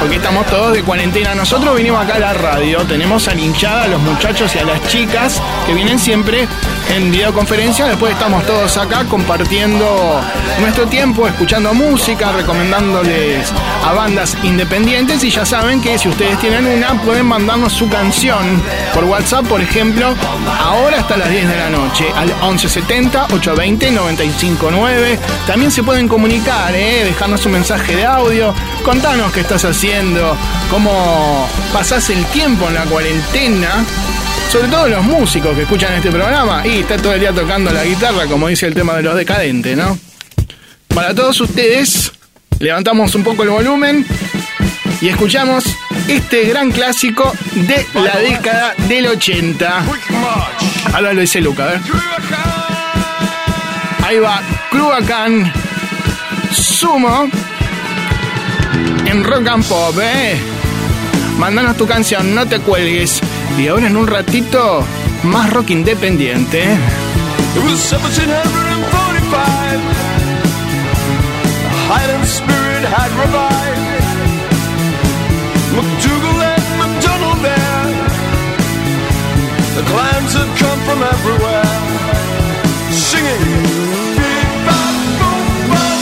[0.00, 1.34] porque estamos todos de cuarentena.
[1.34, 4.64] Nosotros vinimos acá a la radio, tenemos a la hinchada, a los muchachos y a
[4.64, 6.46] las chicas que vienen siempre
[6.90, 7.86] en videoconferencia.
[7.86, 10.20] Después estamos todos acá compartiendo
[10.60, 13.52] nuestro tiempo, escuchando música, recomendándoles
[13.84, 15.24] a bandas independientes.
[15.24, 18.62] Y ya saben que si ustedes tienen una, pueden mandarnos su canción
[18.94, 20.14] por WhatsApp, por ejemplo,
[20.60, 25.18] ahora hasta las 10 de la noche, al 1170 820 959.
[25.46, 27.04] También se pueden comunicar, ¿eh?
[27.04, 28.54] dejarnos un mensaje de audio.
[28.84, 30.36] Contanos qué estás haciendo,
[30.70, 33.84] cómo pasás el tiempo en la cuarentena
[34.52, 37.86] sobre todo los músicos que escuchan este programa, y está todo el día tocando la
[37.86, 39.98] guitarra, como dice el tema de los decadentes, ¿no?
[40.88, 42.12] Para todos ustedes,
[42.58, 44.04] levantamos un poco el volumen
[45.00, 45.64] y escuchamos
[46.06, 49.84] este gran clásico de la década del 80.
[50.92, 51.80] Ahora lo dice Luca,
[54.02, 54.06] a.
[54.06, 55.50] Ahí va, Cruacan
[56.52, 57.30] Sumo
[59.06, 60.36] en Rock and Pop, ¿eh?
[61.38, 63.22] Mándanos tu canción, no te cuelgues.
[63.58, 64.84] Y ahora en un ratito,
[65.24, 66.62] más rock independiente.
[67.54, 69.80] It was 1745.
[71.62, 73.78] The Highland spirit had revived.
[75.76, 77.86] McDougal and McDonald there.
[79.76, 81.68] The clans had come from everywhere.
[82.90, 83.44] Singing.
[84.16, 86.00] "Bebop, boom, bop."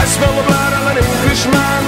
[0.00, 1.82] I smell the blood of an Englishman.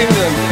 [0.00, 0.49] Kingdom,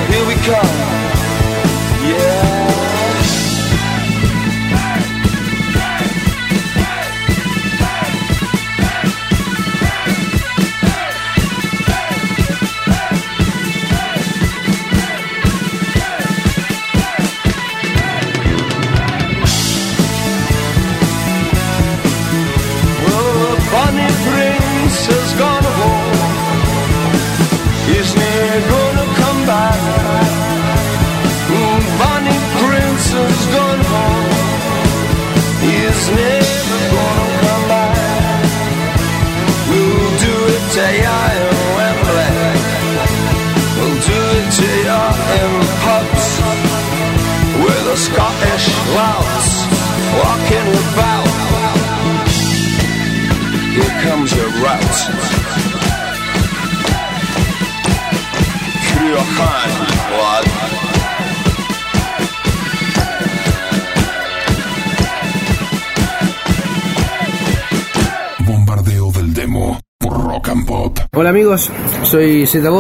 [72.08, 72.70] soy Zeta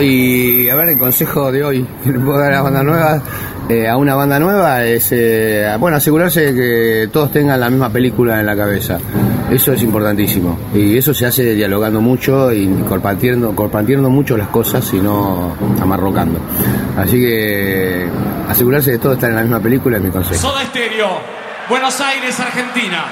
[0.00, 3.22] y a ver el consejo de hoy que le puedo dar a la banda nueva,
[3.68, 7.90] eh, a una banda nueva es eh, bueno asegurarse de que todos tengan la misma
[7.90, 8.98] película en la cabeza.
[9.50, 13.52] Eso es importantísimo y eso se hace dialogando mucho y compartiendo,
[14.08, 16.38] mucho las cosas y no amarrocando.
[16.96, 18.08] Así que
[18.48, 20.48] asegurarse de que todos están en la misma película es mi consejo.
[20.48, 21.08] Soda Estéreo,
[21.68, 23.04] Buenos Aires, Argentina.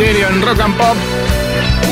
[0.00, 0.96] En Rock and Pop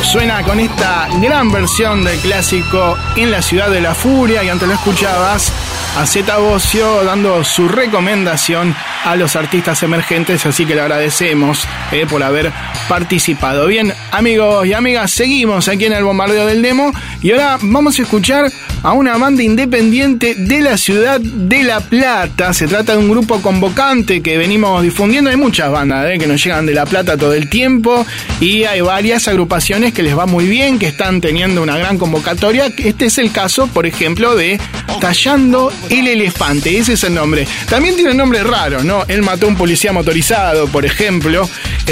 [0.03, 4.69] suena con esta gran versión del clásico En la ciudad de la furia y antes
[4.69, 5.53] lo escuchabas
[5.97, 12.07] a Zeta Bocio dando su recomendación a los artistas emergentes, así que le agradecemos eh,
[12.09, 12.53] por haber
[12.89, 13.67] participado.
[13.67, 18.03] Bien, amigos y amigas, seguimos aquí en el bombardeo del demo y ahora vamos a
[18.03, 18.51] escuchar
[18.83, 22.53] a una banda independiente de la ciudad de La Plata.
[22.53, 25.31] Se trata de un grupo convocante que venimos difundiendo.
[25.31, 28.07] Hay muchas bandas eh, que nos llegan de La Plata todo el tiempo
[28.41, 32.67] y hay varias agrupaciones que les va muy bien, que están teniendo una gran convocatoria.
[32.79, 34.61] Este es el caso, por ejemplo, de
[35.01, 36.77] Tallando el Elefante.
[36.79, 37.47] Ese es el nombre.
[37.69, 39.05] También tiene nombre raro, ¿no?
[39.09, 41.49] Él mató a un policía motorizado, por ejemplo.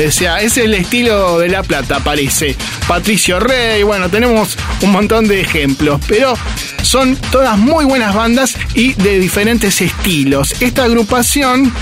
[0.06, 2.56] O sea, es el estilo de La Plata, parece.
[2.88, 6.34] Patricio Rey, bueno, tenemos un montón de ejemplos, pero
[6.82, 10.54] son todas muy buenas bandas y de diferentes estilos.
[10.60, 11.72] Esta agrupación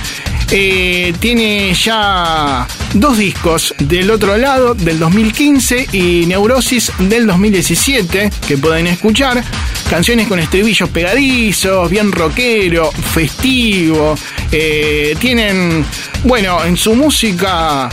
[0.54, 8.58] eh, tiene ya dos discos del otro lado, del 2015 y Neurosis del 2017, que
[8.58, 9.42] pueden escuchar.
[9.88, 14.14] Canciones con estribillos pegadizos, bien rockero, festivo.
[14.50, 15.86] Eh, tienen,
[16.24, 17.88] bueno, en su música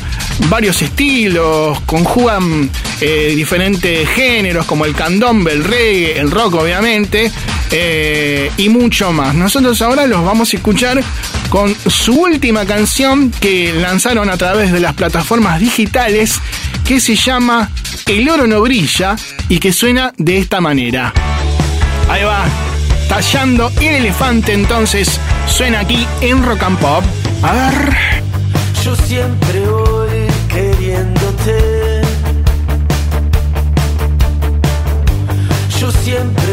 [0.48, 2.70] varios estilos, conjugan
[3.02, 7.32] eh, diferentes géneros como el candombe, el reggae, el rock obviamente
[7.72, 9.36] eh, y mucho más.
[9.36, 11.04] Nosotros ahora los vamos a escuchar
[11.50, 16.36] con su última canción que lanzaron a través de las plataformas digitales
[16.86, 17.70] que se llama
[18.06, 19.16] El oro no brilla
[19.50, 21.14] y que suena de esta manera.
[22.10, 22.46] Ahí va,
[23.08, 27.04] tallando el elefante entonces suena aquí en Rock and Pop.
[27.44, 28.24] A ver.
[28.84, 29.69] Yo siempre
[36.10, 36.49] siempre.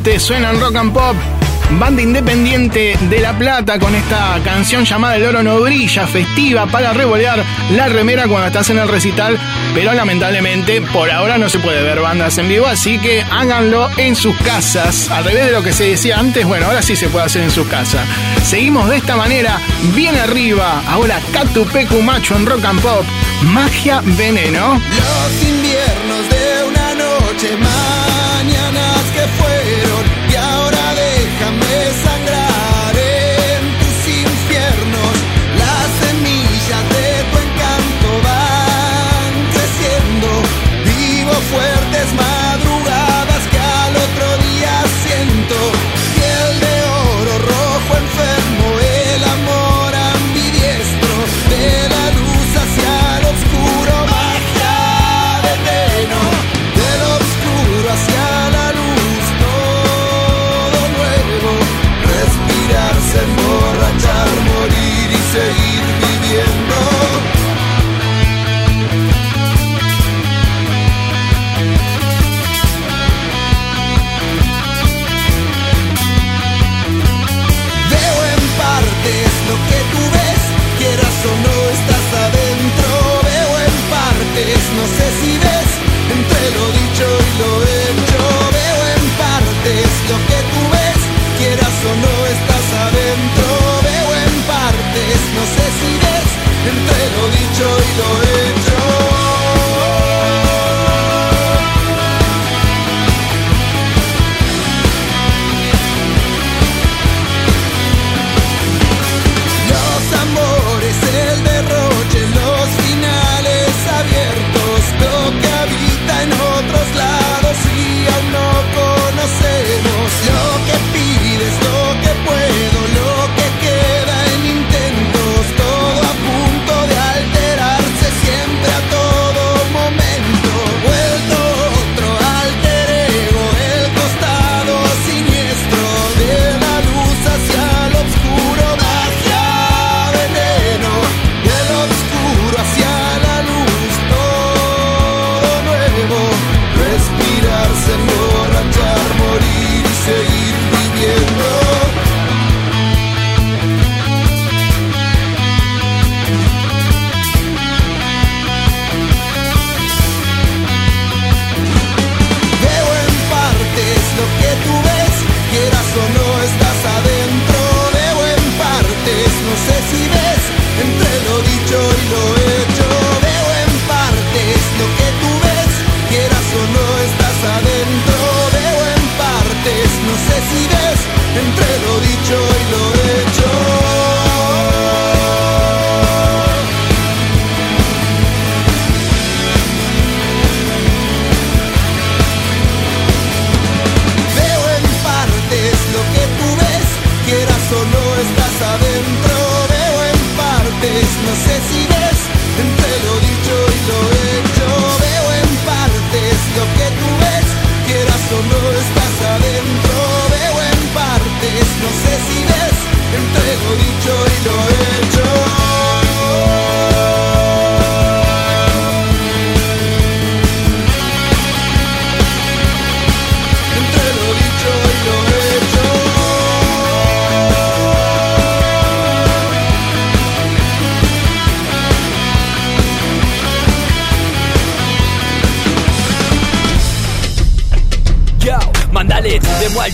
[0.00, 1.16] adelante suenan rock and pop.
[1.78, 6.92] Banda independiente de La Plata con esta canción llamada El Oro No Brilla, festiva para
[6.92, 9.38] revolear la remera cuando estás en el recital.
[9.72, 14.16] Pero lamentablemente por ahora no se puede ver bandas en vivo, así que háganlo en
[14.16, 15.10] sus casas.
[15.10, 17.50] Al revés de lo que se decía antes, bueno, ahora sí se puede hacer en
[17.50, 18.04] su casa.
[18.42, 19.60] Seguimos de esta manera,
[19.94, 20.82] bien arriba.
[20.88, 23.04] Ahora Catupecu Macho en rock and pop.
[23.42, 24.74] Magia Veneno.
[24.74, 27.79] Los inviernos de una noche más.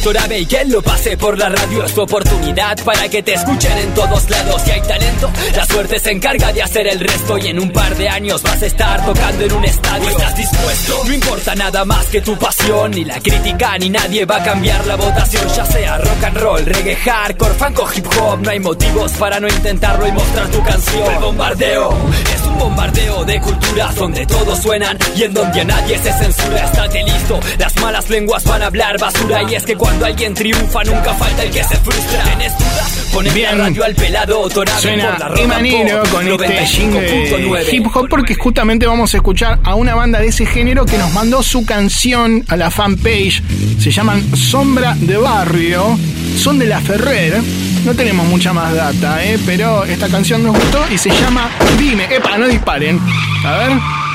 [0.08, 3.78] Al y que lo pase por la radio es tu oportunidad para que te escuchen
[3.78, 4.60] en todos lados.
[4.62, 7.96] Si hay talento, la suerte se encarga de hacer el resto y en un par
[7.96, 10.10] de años vas a estar tocando en un estadio.
[10.10, 11.04] ¿Estás dispuesto?
[11.06, 14.86] No importa nada más que tu pasión, ni la crítica, ni nadie va a cambiar
[14.86, 15.48] la votación.
[15.56, 19.40] Ya sea rock and roll, reggae, hardcore, funk o hip hop, no hay motivos para
[19.40, 21.12] no intentarlo y mostrar tu canción.
[21.12, 21.96] El bombardeo
[22.34, 26.64] es un bombardeo de culturas donde todos suenan y en donde a nadie se censura.
[26.64, 30.84] Estate listo, las malas lenguas van a hablar basura y es que cuando alguien triunfa
[30.84, 32.22] nunca falta el que se frustra.
[32.24, 32.96] ¿Tienes dudas?
[33.34, 33.56] Bien.
[33.56, 36.66] la radio al pelado, torabe Suena por la con este 95.9.
[36.66, 40.98] jingle hip hop porque justamente vamos a escuchar a una banda de ese género que
[40.98, 43.42] nos mandó su canción a la fanpage.
[43.78, 45.98] Se llaman Sombra de Barrio.
[46.36, 47.40] Son de la Ferrer.
[47.86, 49.38] No tenemos mucha más data, ¿eh?
[49.46, 51.48] pero esta canción nos gustó y se llama
[51.78, 52.04] Dime.
[52.14, 53.00] Epa, no disparen.
[53.44, 54.05] A ver.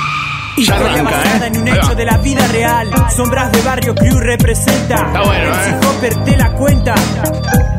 [0.57, 2.89] Historia basada en un hecho de la vida real.
[3.15, 4.95] Sombras de barrio Crew representa.
[4.95, 5.79] Está bueno, eh.
[5.87, 6.95] Hopper te la cuenta.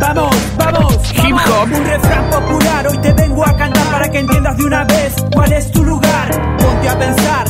[0.01, 1.13] Vamos, vamos.
[1.13, 1.69] Hip hop.
[1.73, 2.89] Un refrán popular.
[2.89, 6.57] Hoy te vengo a cantar para que entiendas de una vez cuál es tu lugar.
[6.59, 7.45] Ponte a pensar,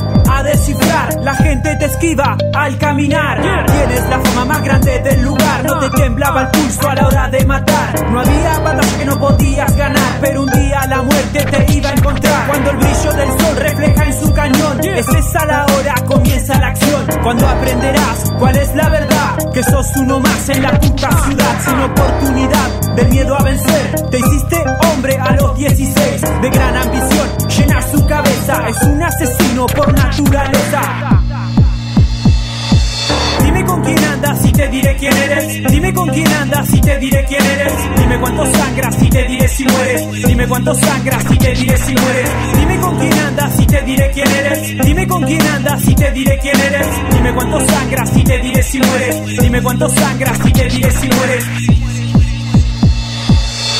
[1.22, 3.40] La gente te esquiva al caminar.
[3.40, 5.64] Tienes la fama más grande del lugar.
[5.64, 8.10] No te temblaba el pulso a la hora de matar.
[8.10, 10.18] No había batalla que no podías ganar.
[10.20, 12.48] Pero un día la muerte te iba a encontrar.
[12.48, 14.80] Cuando el brillo del sol refleja en su cañón.
[14.82, 17.06] Es esa la hora, comienza la acción.
[17.22, 19.52] Cuando aprenderás cuál es la verdad.
[19.54, 21.60] Que sos uno más en la puta ciudad.
[21.64, 24.10] Sin oportunidad del miedo a vencer.
[24.10, 26.20] Te hiciste hombre a los 16.
[26.42, 28.68] De gran ambición, llenar su cabeza.
[28.68, 30.31] Es un asesino por naturaleza.
[33.44, 35.70] Dime con quién andas y te diré quién eres.
[35.70, 37.72] Dime con quién andas y te diré quién eres.
[37.98, 40.26] Dime cuánto sangras y te diré si mueres.
[40.26, 42.30] Dime cuánto sangras y te diré si mueres.
[42.58, 44.84] Dime con quién andas y te diré quién eres.
[44.86, 46.86] Dime con quién andas y te diré quién eres.
[47.12, 49.26] Dime cuánto sangras y te diré si mueres.
[49.42, 51.71] Dime cuánto sangras y te diré si mueres.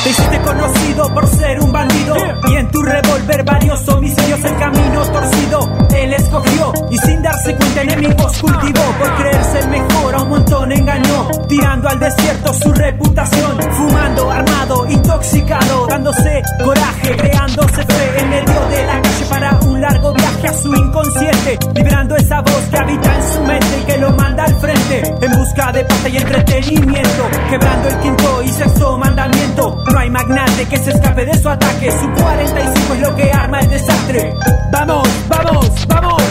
[0.03, 2.15] Te hiciste conocido por ser un bandido.
[2.49, 5.59] Y en tu revólver varios homicidios El camino torcido.
[5.95, 10.71] Él escogió Y sin darse cuenta enemigos cultivó Por creerse el mejor a un montón
[10.73, 13.57] engañó Tirando al desierto su reputación.
[13.71, 20.13] Fumando, armado, intoxicado Dándose coraje, creándose fe En medio de la calle para un largo
[20.13, 21.59] viaje a su inconsciente.
[21.75, 25.15] Liberando esa voz que habita en su mente Y que lo manda al frente.
[25.21, 27.29] En busca de paz y entretenimiento.
[27.49, 31.91] Quebrando el quinto y sexto mandamiento no hay magnate que se escape de su ataque.
[31.91, 34.33] Su 45 es lo que arma el desastre.
[34.71, 36.23] Vamos, vamos, vamos.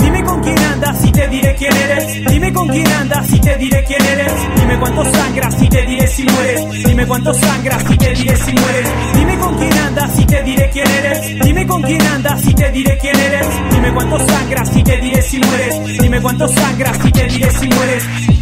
[0.00, 2.30] Dime con quién andas y te diré quién eres.
[2.30, 4.32] Dime con quién andas y te diré quién eres.
[4.56, 6.84] Dime cuánto sangras y te diré si mueres.
[6.84, 8.88] Dime cuánto sangras y te diré si mueres.
[9.14, 11.44] Dime con quién andas y te diré quién eres.
[11.44, 13.46] Dime con quién andas y te diré quién eres.
[13.72, 16.00] Dime cuánto sangras y te diré si mueres.
[16.00, 18.37] Dime cuánto sangras y te diré si mueres.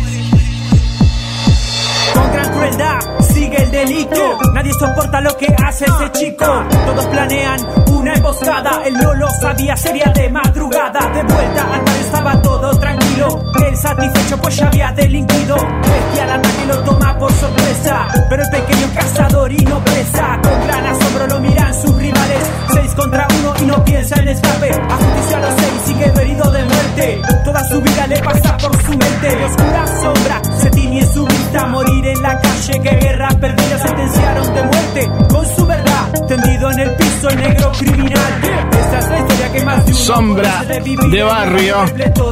[3.32, 4.38] Sigue el delito.
[4.54, 6.46] Nadie soporta lo que hace ese chico.
[6.86, 8.82] Todos planean una emboscada.
[8.84, 11.00] Él no lo sabía, sería de madrugada.
[11.10, 13.42] De vuelta al estaba todo tranquilo.
[13.66, 15.56] Él satisfecho pues ya había delinquido.
[15.56, 18.06] Bestial ataque lo toma por sorpresa.
[18.28, 20.40] Pero el pequeño cazador y no presa.
[20.42, 22.50] Con gran asombro lo miran sus rivales.
[22.72, 23.35] Seis contra uno
[23.66, 24.70] no piensa en escape.
[24.70, 27.20] A justicia a seis sigue herido de muerte.
[27.44, 29.36] Toda su vida le pasa por su mente.
[29.36, 31.66] De oscura sombra se tiñe su vista.
[31.66, 35.10] Morir en la calle, que guerra perdida sentenciaron de muerte.
[35.28, 38.32] Con su verdad, tendido en el piso, el negro criminal.
[38.72, 41.76] Esa es la historia que más de uno Sombra de vivir de barrio.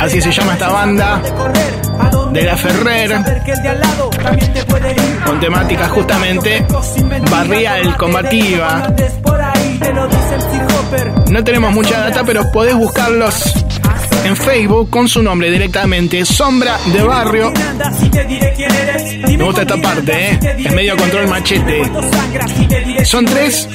[0.00, 1.20] Así se llama esta banda.
[2.32, 3.12] De la Ferrer.
[5.24, 6.66] Con temática justamente
[7.30, 8.82] barrial, combativa.
[11.30, 13.64] No tenemos mucha data, pero podés buscarlos
[14.24, 17.52] en Facebook con su nombre directamente, Sombra de Barrio.
[19.36, 20.38] Me gusta esta parte, ¿eh?
[20.64, 21.82] Es medio control machete.
[23.04, 23.68] Son tres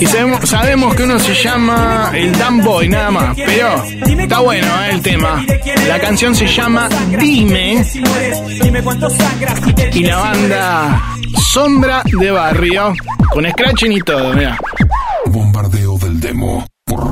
[0.00, 3.36] y sabemos, sabemos que uno se llama el Dan Boy, nada más.
[3.36, 3.82] Pero
[4.18, 4.90] está bueno ¿eh?
[4.92, 5.44] el tema.
[5.86, 6.88] La canción se llama
[7.18, 7.84] Dime
[9.92, 11.02] y la banda
[11.50, 12.92] Sombra de Barrio
[13.30, 14.58] con scratching y todo, mira.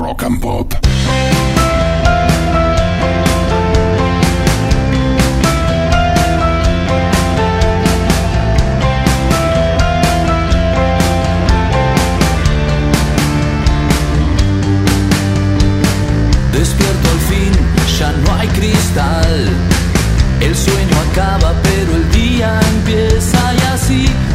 [0.07, 0.73] Rock Pop.
[16.53, 17.53] Despierto al fin,
[17.99, 19.49] ya no hay cristal.
[20.41, 24.26] El sueño acaba, pero el día empieza y así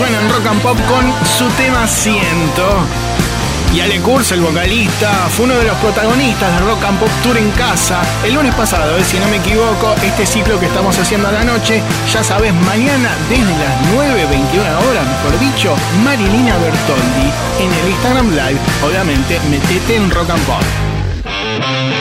[0.00, 1.04] suena en rock and pop con
[1.36, 2.86] su tema Ciento.
[3.74, 7.36] Y Ale Kurz, el vocalista, fue uno de los protagonistas del Rock and Pop Tour
[7.36, 8.00] en casa.
[8.24, 11.44] El lunes pasado, eh, si no me equivoco, este ciclo que estamos haciendo a la
[11.44, 18.30] noche, ya sabes, mañana desde las 9.21 horas, mejor dicho, Marilina Bertoldi en el Instagram
[18.30, 18.60] Live.
[18.82, 21.99] Obviamente, metete en Rock and Pop.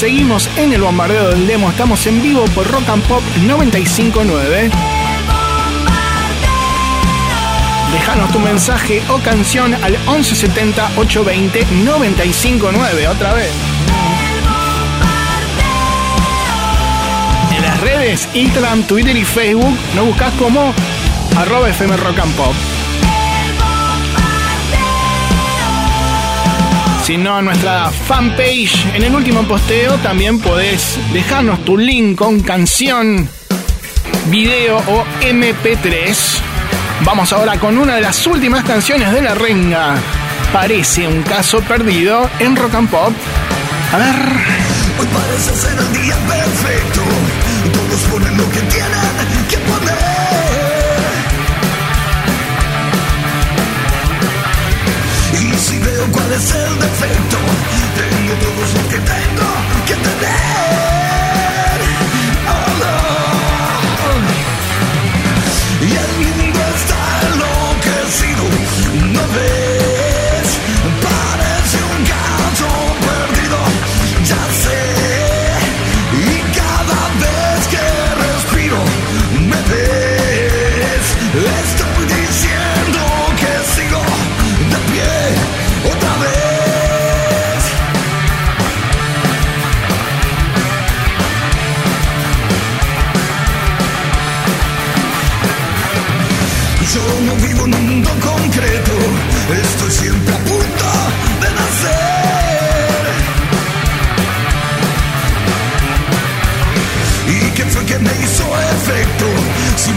[0.00, 1.68] Seguimos en el bombardeo del demo.
[1.68, 4.70] Estamos en vivo por Rock and Pop 959.
[7.92, 13.08] Déjanos tu mensaje o canción al 1170 820 959.
[13.08, 13.50] Otra vez.
[17.54, 20.72] En las redes Instagram, Twitter y Facebook nos buscas como
[21.36, 22.16] arroba FM Rock.
[27.04, 32.40] Si no, en nuestra fanpage, en el último posteo, también podés dejarnos tu link con
[32.40, 33.28] canción,
[34.26, 36.16] video o MP3.
[37.04, 39.96] Vamos ahora con una de las últimas canciones de la renga.
[40.52, 43.12] Parece un caso perdido en rock and pop.
[43.92, 44.16] A ver.
[45.00, 47.00] Hoy parece ser el día perfecto.
[47.72, 48.60] Todos ponen lo que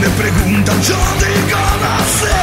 [0.04, 2.43] me preguntan, yo digo nacer.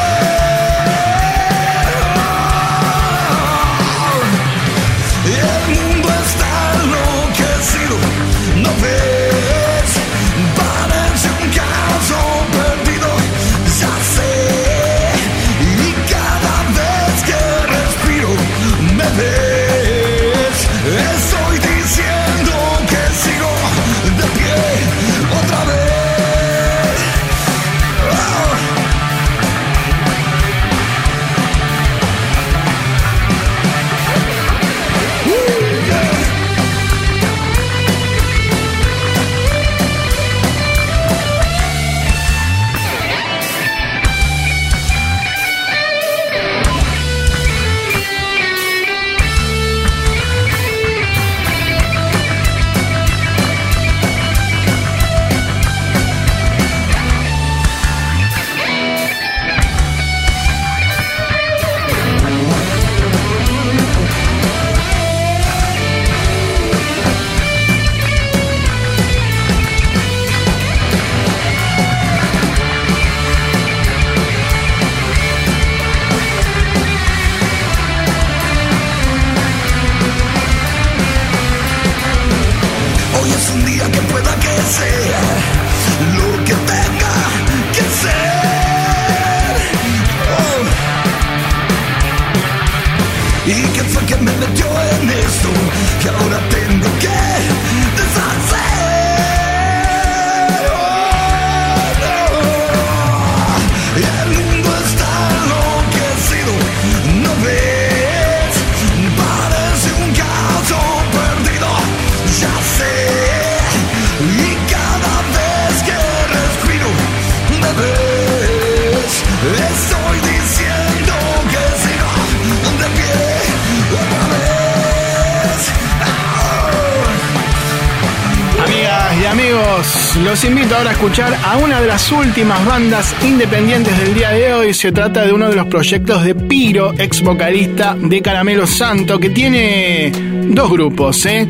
[131.01, 134.71] escuchar a una de las últimas bandas independientes del día de hoy.
[134.71, 139.31] Se trata de uno de los proyectos de Piro, ex vocalista de Caramelo Santo, que
[139.31, 140.11] tiene
[140.49, 141.47] dos grupos, ¿eh?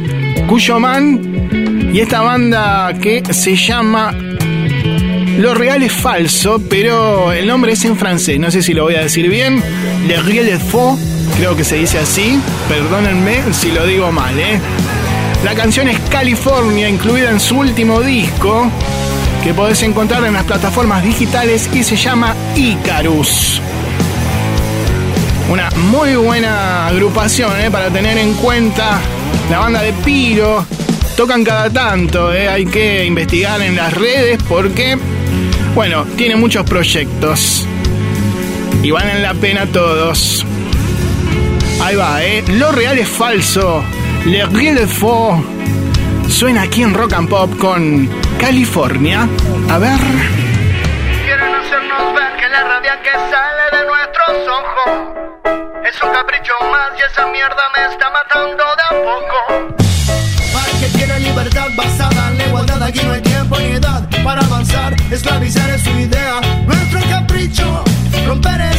[0.47, 4.13] Cuyo Man y esta banda que se llama
[5.37, 8.95] Lo Real es Falso, pero el nombre es en francés, no sé si lo voy
[8.95, 9.61] a decir bien.
[10.07, 10.97] Le Riel est Faux,
[11.35, 12.39] creo que se dice así.
[12.69, 14.61] Perdónenme si lo digo mal, ¿eh?
[15.43, 18.71] La canción es California, incluida en su último disco,
[19.43, 23.59] que podés encontrar en las plataformas digitales y se llama Icarus.
[25.49, 27.71] Una muy buena agrupación ¿eh?
[27.71, 28.99] para tener en cuenta
[29.49, 30.65] la banda de Piro.
[31.17, 32.47] Tocan cada tanto, ¿eh?
[32.47, 34.97] hay que investigar en las redes porque,
[35.73, 37.67] bueno, tiene muchos proyectos
[38.83, 40.45] y valen la pena todos.
[41.81, 42.43] Ahí va, ¿eh?
[42.47, 43.83] Lo real es falso.
[44.25, 45.43] Le de Faux
[46.29, 49.29] suena aquí en Rock and Pop con California.
[49.69, 49.99] A ver.
[51.23, 54.89] Quieren hacernos ver que la rabia que sale de nuestros ojos
[55.85, 59.37] es un capricho más y esa mierda me está matando de a poco.
[60.53, 64.41] Para que quiera libertad basada en la igualdad, aquí no hay tiempo ni edad para
[64.41, 64.95] avanzar.
[65.11, 67.83] Esclavizar es su idea, nuestro capricho,
[68.25, 68.70] romper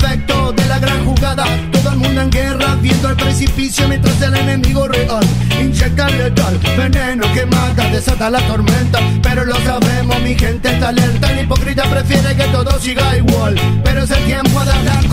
[0.00, 1.44] efecto de la gran jugada.
[1.72, 5.24] Todo el mundo en guerra, viendo el precipicio mientras el enemigo real
[5.60, 8.98] inyecta letal, veneno que mata, desata la tormenta.
[9.22, 11.30] Pero lo sabemos, mi gente está alerta.
[11.32, 13.54] El hipócrita prefiere que todo siga igual,
[13.84, 15.06] pero es el tiempo de hablar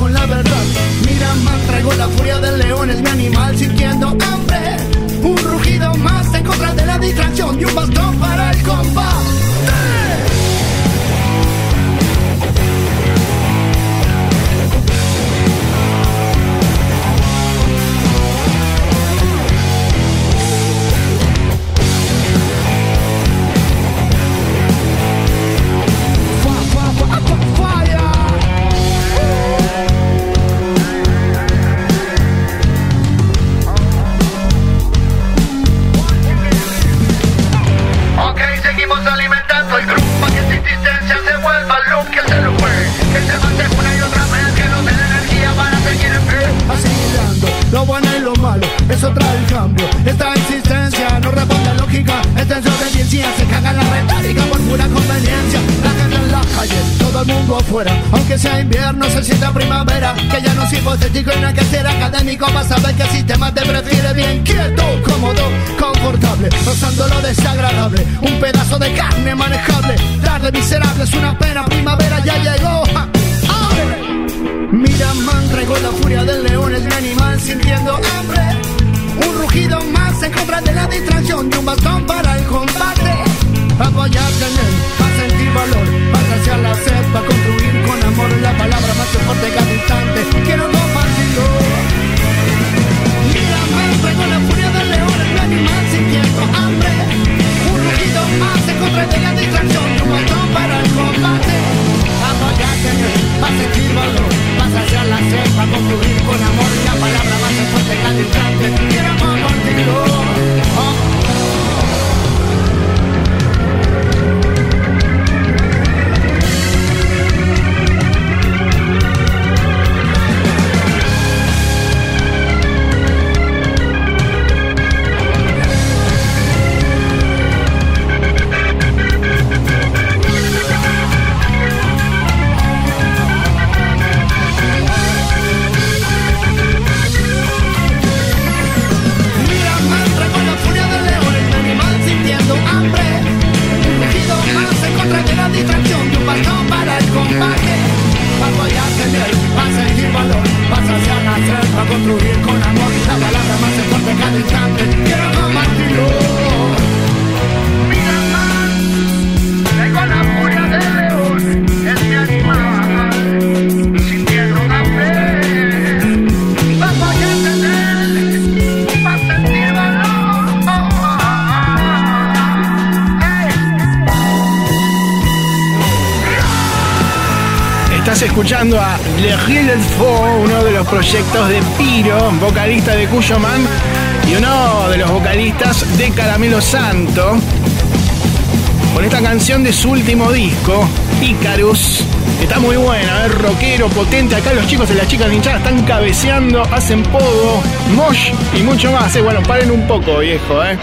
[195.18, 197.64] chicas hinchadas están cabeceando, hacen pogo,
[197.96, 199.16] mosh y mucho más.
[199.16, 200.78] Eh, bueno, paren un poco, viejo, ¿eh?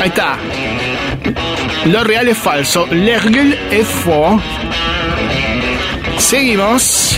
[0.00, 0.36] Ahí está.
[1.86, 2.86] Lo real es falso.
[2.86, 4.40] Le real es faux.
[6.18, 7.11] Seguimos.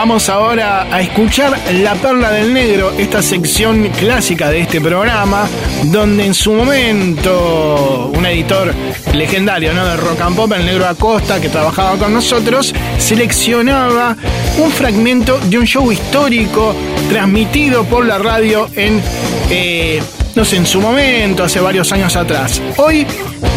[0.00, 5.46] Vamos ahora a escuchar La Perla del Negro, esta sección clásica de este programa,
[5.84, 8.74] donde en su momento un editor
[9.12, 9.84] legendario ¿no?
[9.84, 14.16] de Rock and Pop, el Negro Acosta, que trabajaba con nosotros, seleccionaba
[14.56, 16.74] un fragmento de un show histórico
[17.10, 19.02] transmitido por la radio en...
[19.50, 20.02] eh,
[20.34, 22.62] no sé, en su momento, hace varios años atrás.
[22.78, 23.06] Hoy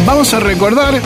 [0.06, 1.00] vamos a recordar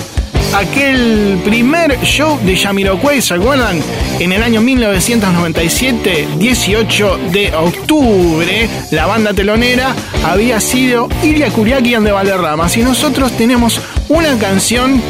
[0.57, 3.79] aquel primer show de Jamiroquai, ¿se acuerdan?
[4.19, 12.11] En el año 1997, 18 de octubre, la banda telonera había sido Ilia Kuriakian de
[12.11, 13.79] Valderramas y nosotros tenemos
[14.09, 15.01] una canción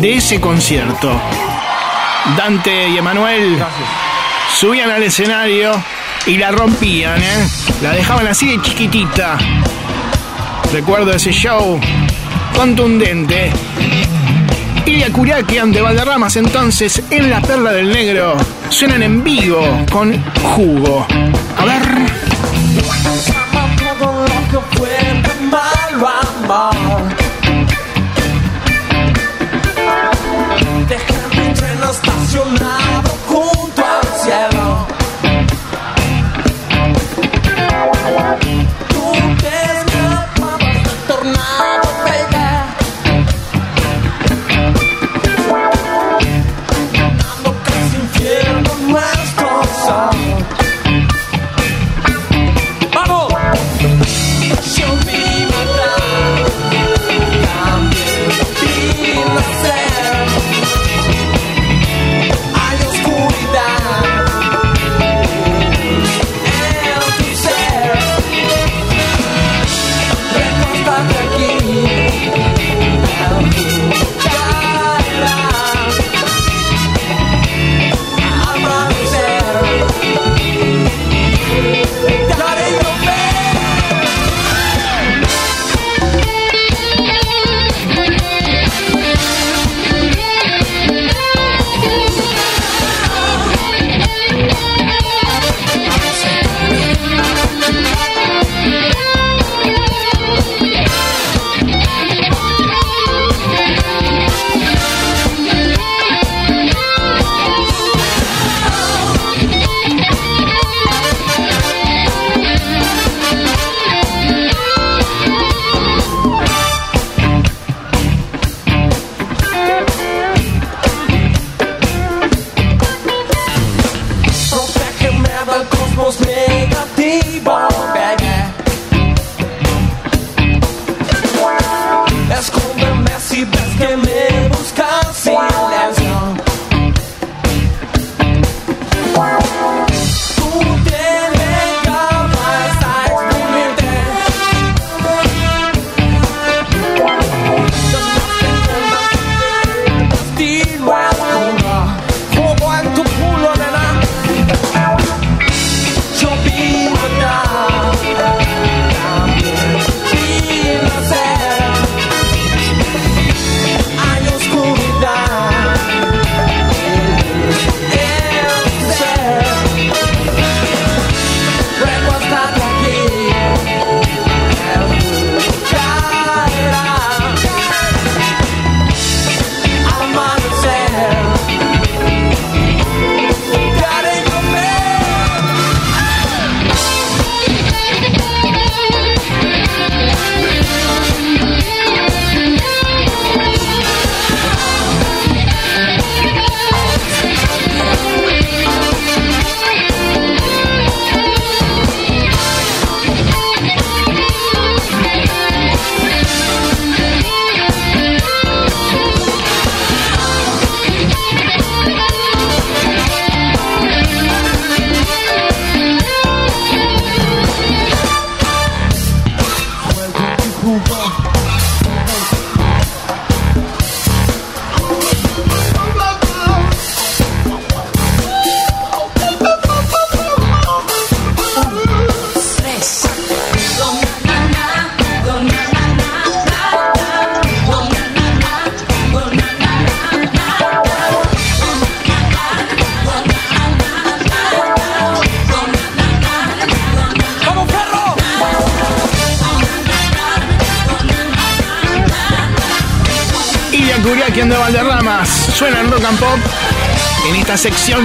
[0.00, 1.20] de ese concierto.
[2.38, 3.62] Dante y Emanuel
[4.58, 5.72] subían al escenario
[6.26, 7.48] y la rompían, ¿eh?
[7.82, 9.36] La dejaban así de chiquitita.
[10.72, 11.78] Recuerdo ese show
[12.56, 13.52] contundente.
[15.10, 18.36] Kuriakian de Valderramas entonces en La Perla del Negro
[18.68, 19.60] suenan en vivo
[19.90, 20.22] con
[20.54, 21.06] Jugo.
[21.58, 22.04] A ver.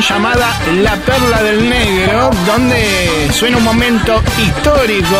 [0.01, 5.15] Llamada La Perla del Negro, donde suena un momento histórico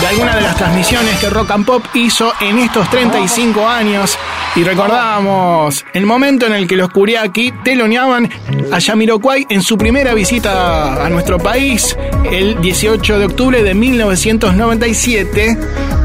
[0.00, 4.18] de alguna de las transmisiones que Rock and Pop hizo en estos 35 años.
[4.56, 8.28] Y recordábamos el momento en el que los Kuriaki teloneaban
[8.72, 11.96] a Yamiroquai en su primera visita a nuestro país,
[12.30, 15.58] el 18 de octubre de 1997,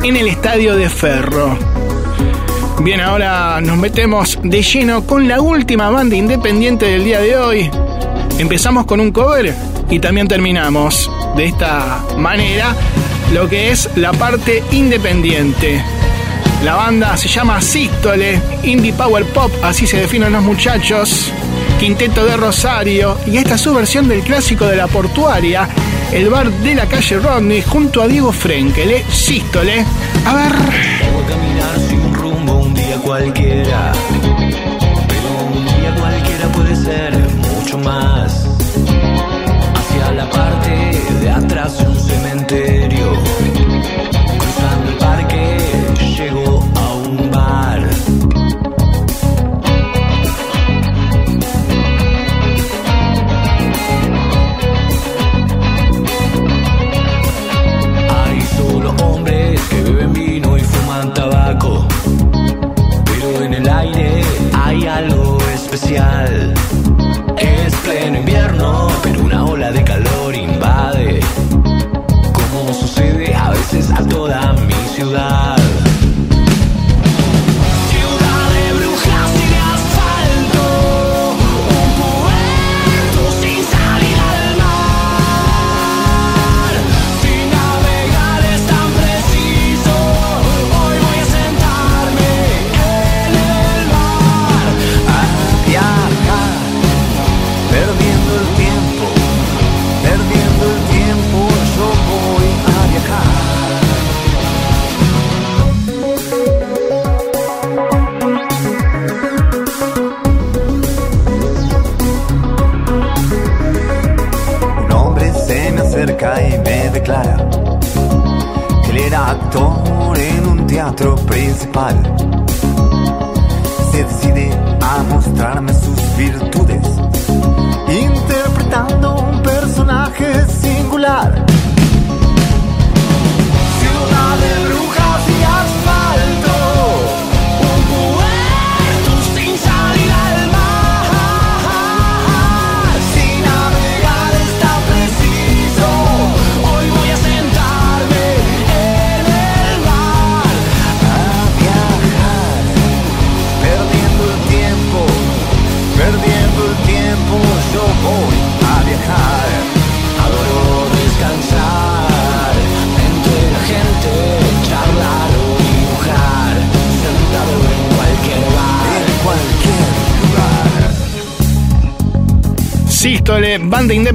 [0.04, 1.58] en el Estadio de Ferro.
[2.82, 7.72] Bien, ahora nos metemos de lleno con la última banda independiente del día de hoy.
[8.38, 9.56] Empezamos con un cover
[9.90, 12.76] y también terminamos de esta manera
[13.34, 15.82] lo que es la parte independiente.
[16.64, 21.32] La banda se llama Sístole, Indie Power Pop, así se definen los muchachos.
[21.80, 25.70] Quinteto de Rosario, y esta es su versión del clásico de la portuaria,
[26.12, 29.86] el bar de la calle Rodney, junto a Diego Frenkele, Sístole.
[30.26, 30.54] A ver.
[30.54, 33.92] A caminar sin rumbo un día cualquiera.
[35.08, 37.35] Pero un día cualquiera puede ser
[37.66, 38.46] mucho más.
[39.76, 43.15] Hacia la parte de atrás de un cementerio.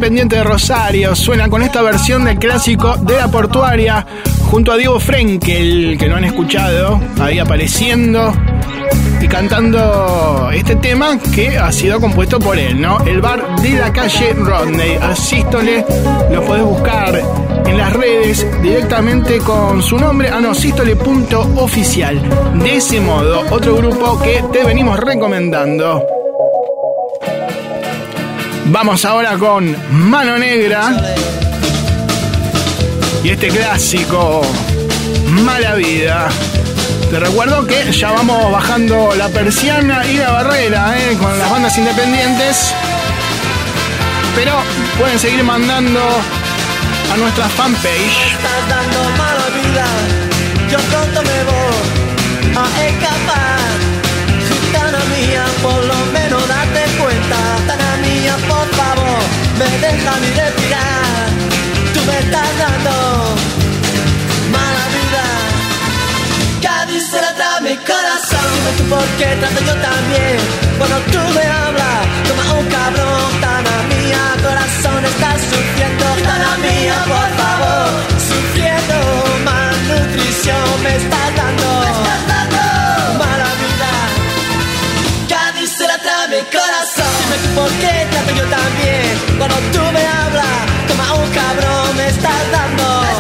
[0.01, 4.07] Independiente de Rosario, suena con esta versión del clásico de la portuaria
[4.51, 8.33] junto a Diego Frenkel, que lo han escuchado ahí apareciendo
[9.21, 13.05] y cantando este tema que ha sido compuesto por él, ¿no?
[13.05, 14.97] El bar de la calle Rodney.
[15.03, 15.85] A Sístole
[16.33, 17.21] lo podés buscar
[17.67, 22.23] en las redes directamente con su nombre, ah no, sístole.oficial.
[22.63, 26.20] De ese modo, otro grupo que te venimos recomendando.
[28.73, 30.93] Vamos ahora con Mano Negra
[33.25, 34.43] y este clásico,
[35.45, 36.29] Mala Vida.
[37.11, 41.17] Te recuerdo que ya vamos bajando la persiana y la barrera ¿eh?
[41.21, 42.73] con las bandas independientes.
[44.37, 44.53] Pero
[44.99, 46.01] pueden seguir mandando
[47.13, 48.33] a nuestra fanpage.
[48.35, 49.41] estás dando mala.
[50.71, 53.50] Yo pronto me voy a escapar.
[59.61, 61.29] Me deja mi respirar.
[61.93, 62.95] Tú me estás dando
[64.55, 65.27] mala vida.
[66.65, 68.47] Cádiz se la trae mi corazón.
[68.55, 70.39] Dime tú por qué trato yo también.
[70.79, 73.21] Cuando tú me hablas, como un cabrón.
[73.35, 76.05] Gitana mía, corazón, estás sufriendo.
[76.17, 77.89] Gitana mía, por favor,
[78.31, 78.97] sufriendo
[79.51, 80.67] malnutrición.
[80.85, 81.69] Me estás dando,
[83.21, 83.93] mala vida.
[85.31, 86.70] Cádiz se la trae mi corazón.
[87.31, 89.39] Dime tú por qué trato yo también.
[89.39, 93.20] Cuando tú me hablas, como un cabrón, me estás dando.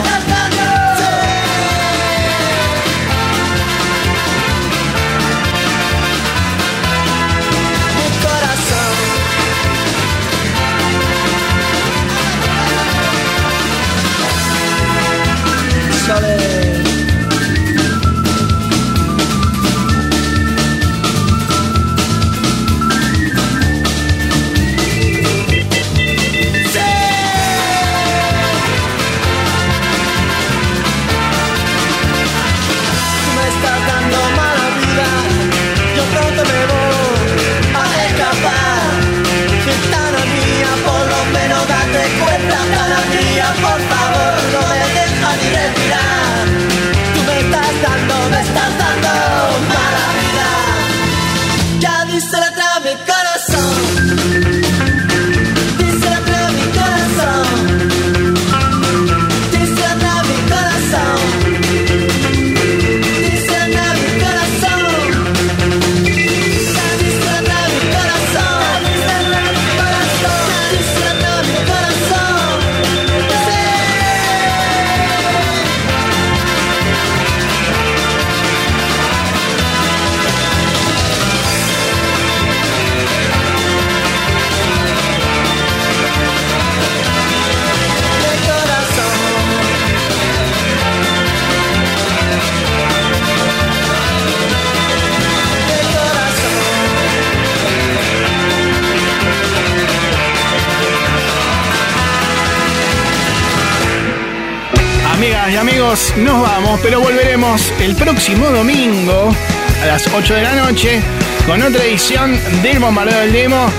[106.91, 109.33] Pero volveremos el próximo domingo
[109.81, 111.01] a las 8 de la noche
[111.47, 113.71] con otra edición del Bombardeo del Demo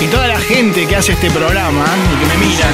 [0.00, 1.84] y toda la gente que hace este programa
[2.14, 2.72] y que me miran.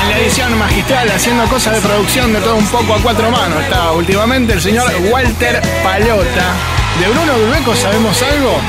[0.00, 3.64] En la edición magistral, haciendo cosas de producción de todo un poco a cuatro manos,
[3.64, 6.54] está últimamente el señor Walter Palota.
[7.00, 8.60] ¿De Bruno Dulbeco sabemos algo?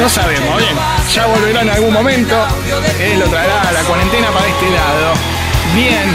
[0.00, 0.76] No sabemos, bien.
[1.14, 2.34] Ya volverá en algún momento.
[3.00, 5.12] Él lo traerá a la cuarentena para este lado.
[5.74, 6.10] Bien.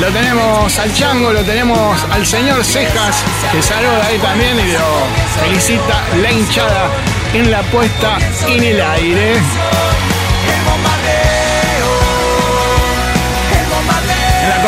[0.00, 3.22] Lo tenemos al chango, lo tenemos al señor Cejas,
[3.52, 6.90] que saluda ahí también y lo felicita la hinchada
[7.34, 8.18] en la puesta
[8.48, 9.34] en el aire.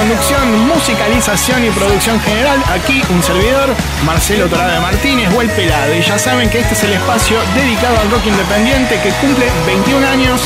[0.05, 3.75] Conducción, musicalización y producción general, aquí un servidor,
[4.05, 5.95] Marcelo Torada Martínez o El Pelado.
[5.95, 10.07] Y ya saben que este es el espacio dedicado al rock independiente que cumple 21
[10.07, 10.43] años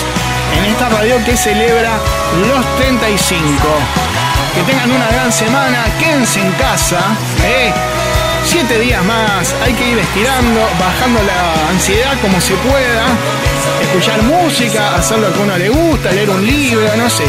[0.57, 1.91] en esta radio que celebra
[2.47, 3.51] los 35.
[4.55, 7.01] Que tengan una gran semana, quédense en casa.
[7.45, 7.73] ¿eh?
[8.45, 13.07] Siete días más, hay que ir estirando, bajando la ansiedad como se pueda,
[13.83, 17.25] escuchar música, hacer lo que a uno le gusta, leer un libro, no sé.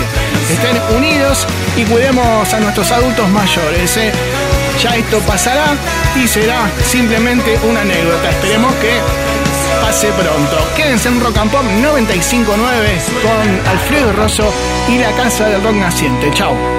[0.49, 1.45] Estén unidos
[1.77, 3.95] y cuidemos a nuestros adultos mayores.
[3.97, 4.11] ¿eh?
[4.81, 5.75] Ya esto pasará
[6.15, 8.29] y será simplemente una anécdota.
[8.29, 8.91] Esperemos que
[9.81, 10.57] pase pronto.
[10.75, 14.51] Quédense en Rock and Pop 959 con Alfredo Rosso
[14.87, 16.31] y la Casa del Rock Naciente.
[16.33, 16.78] Chao.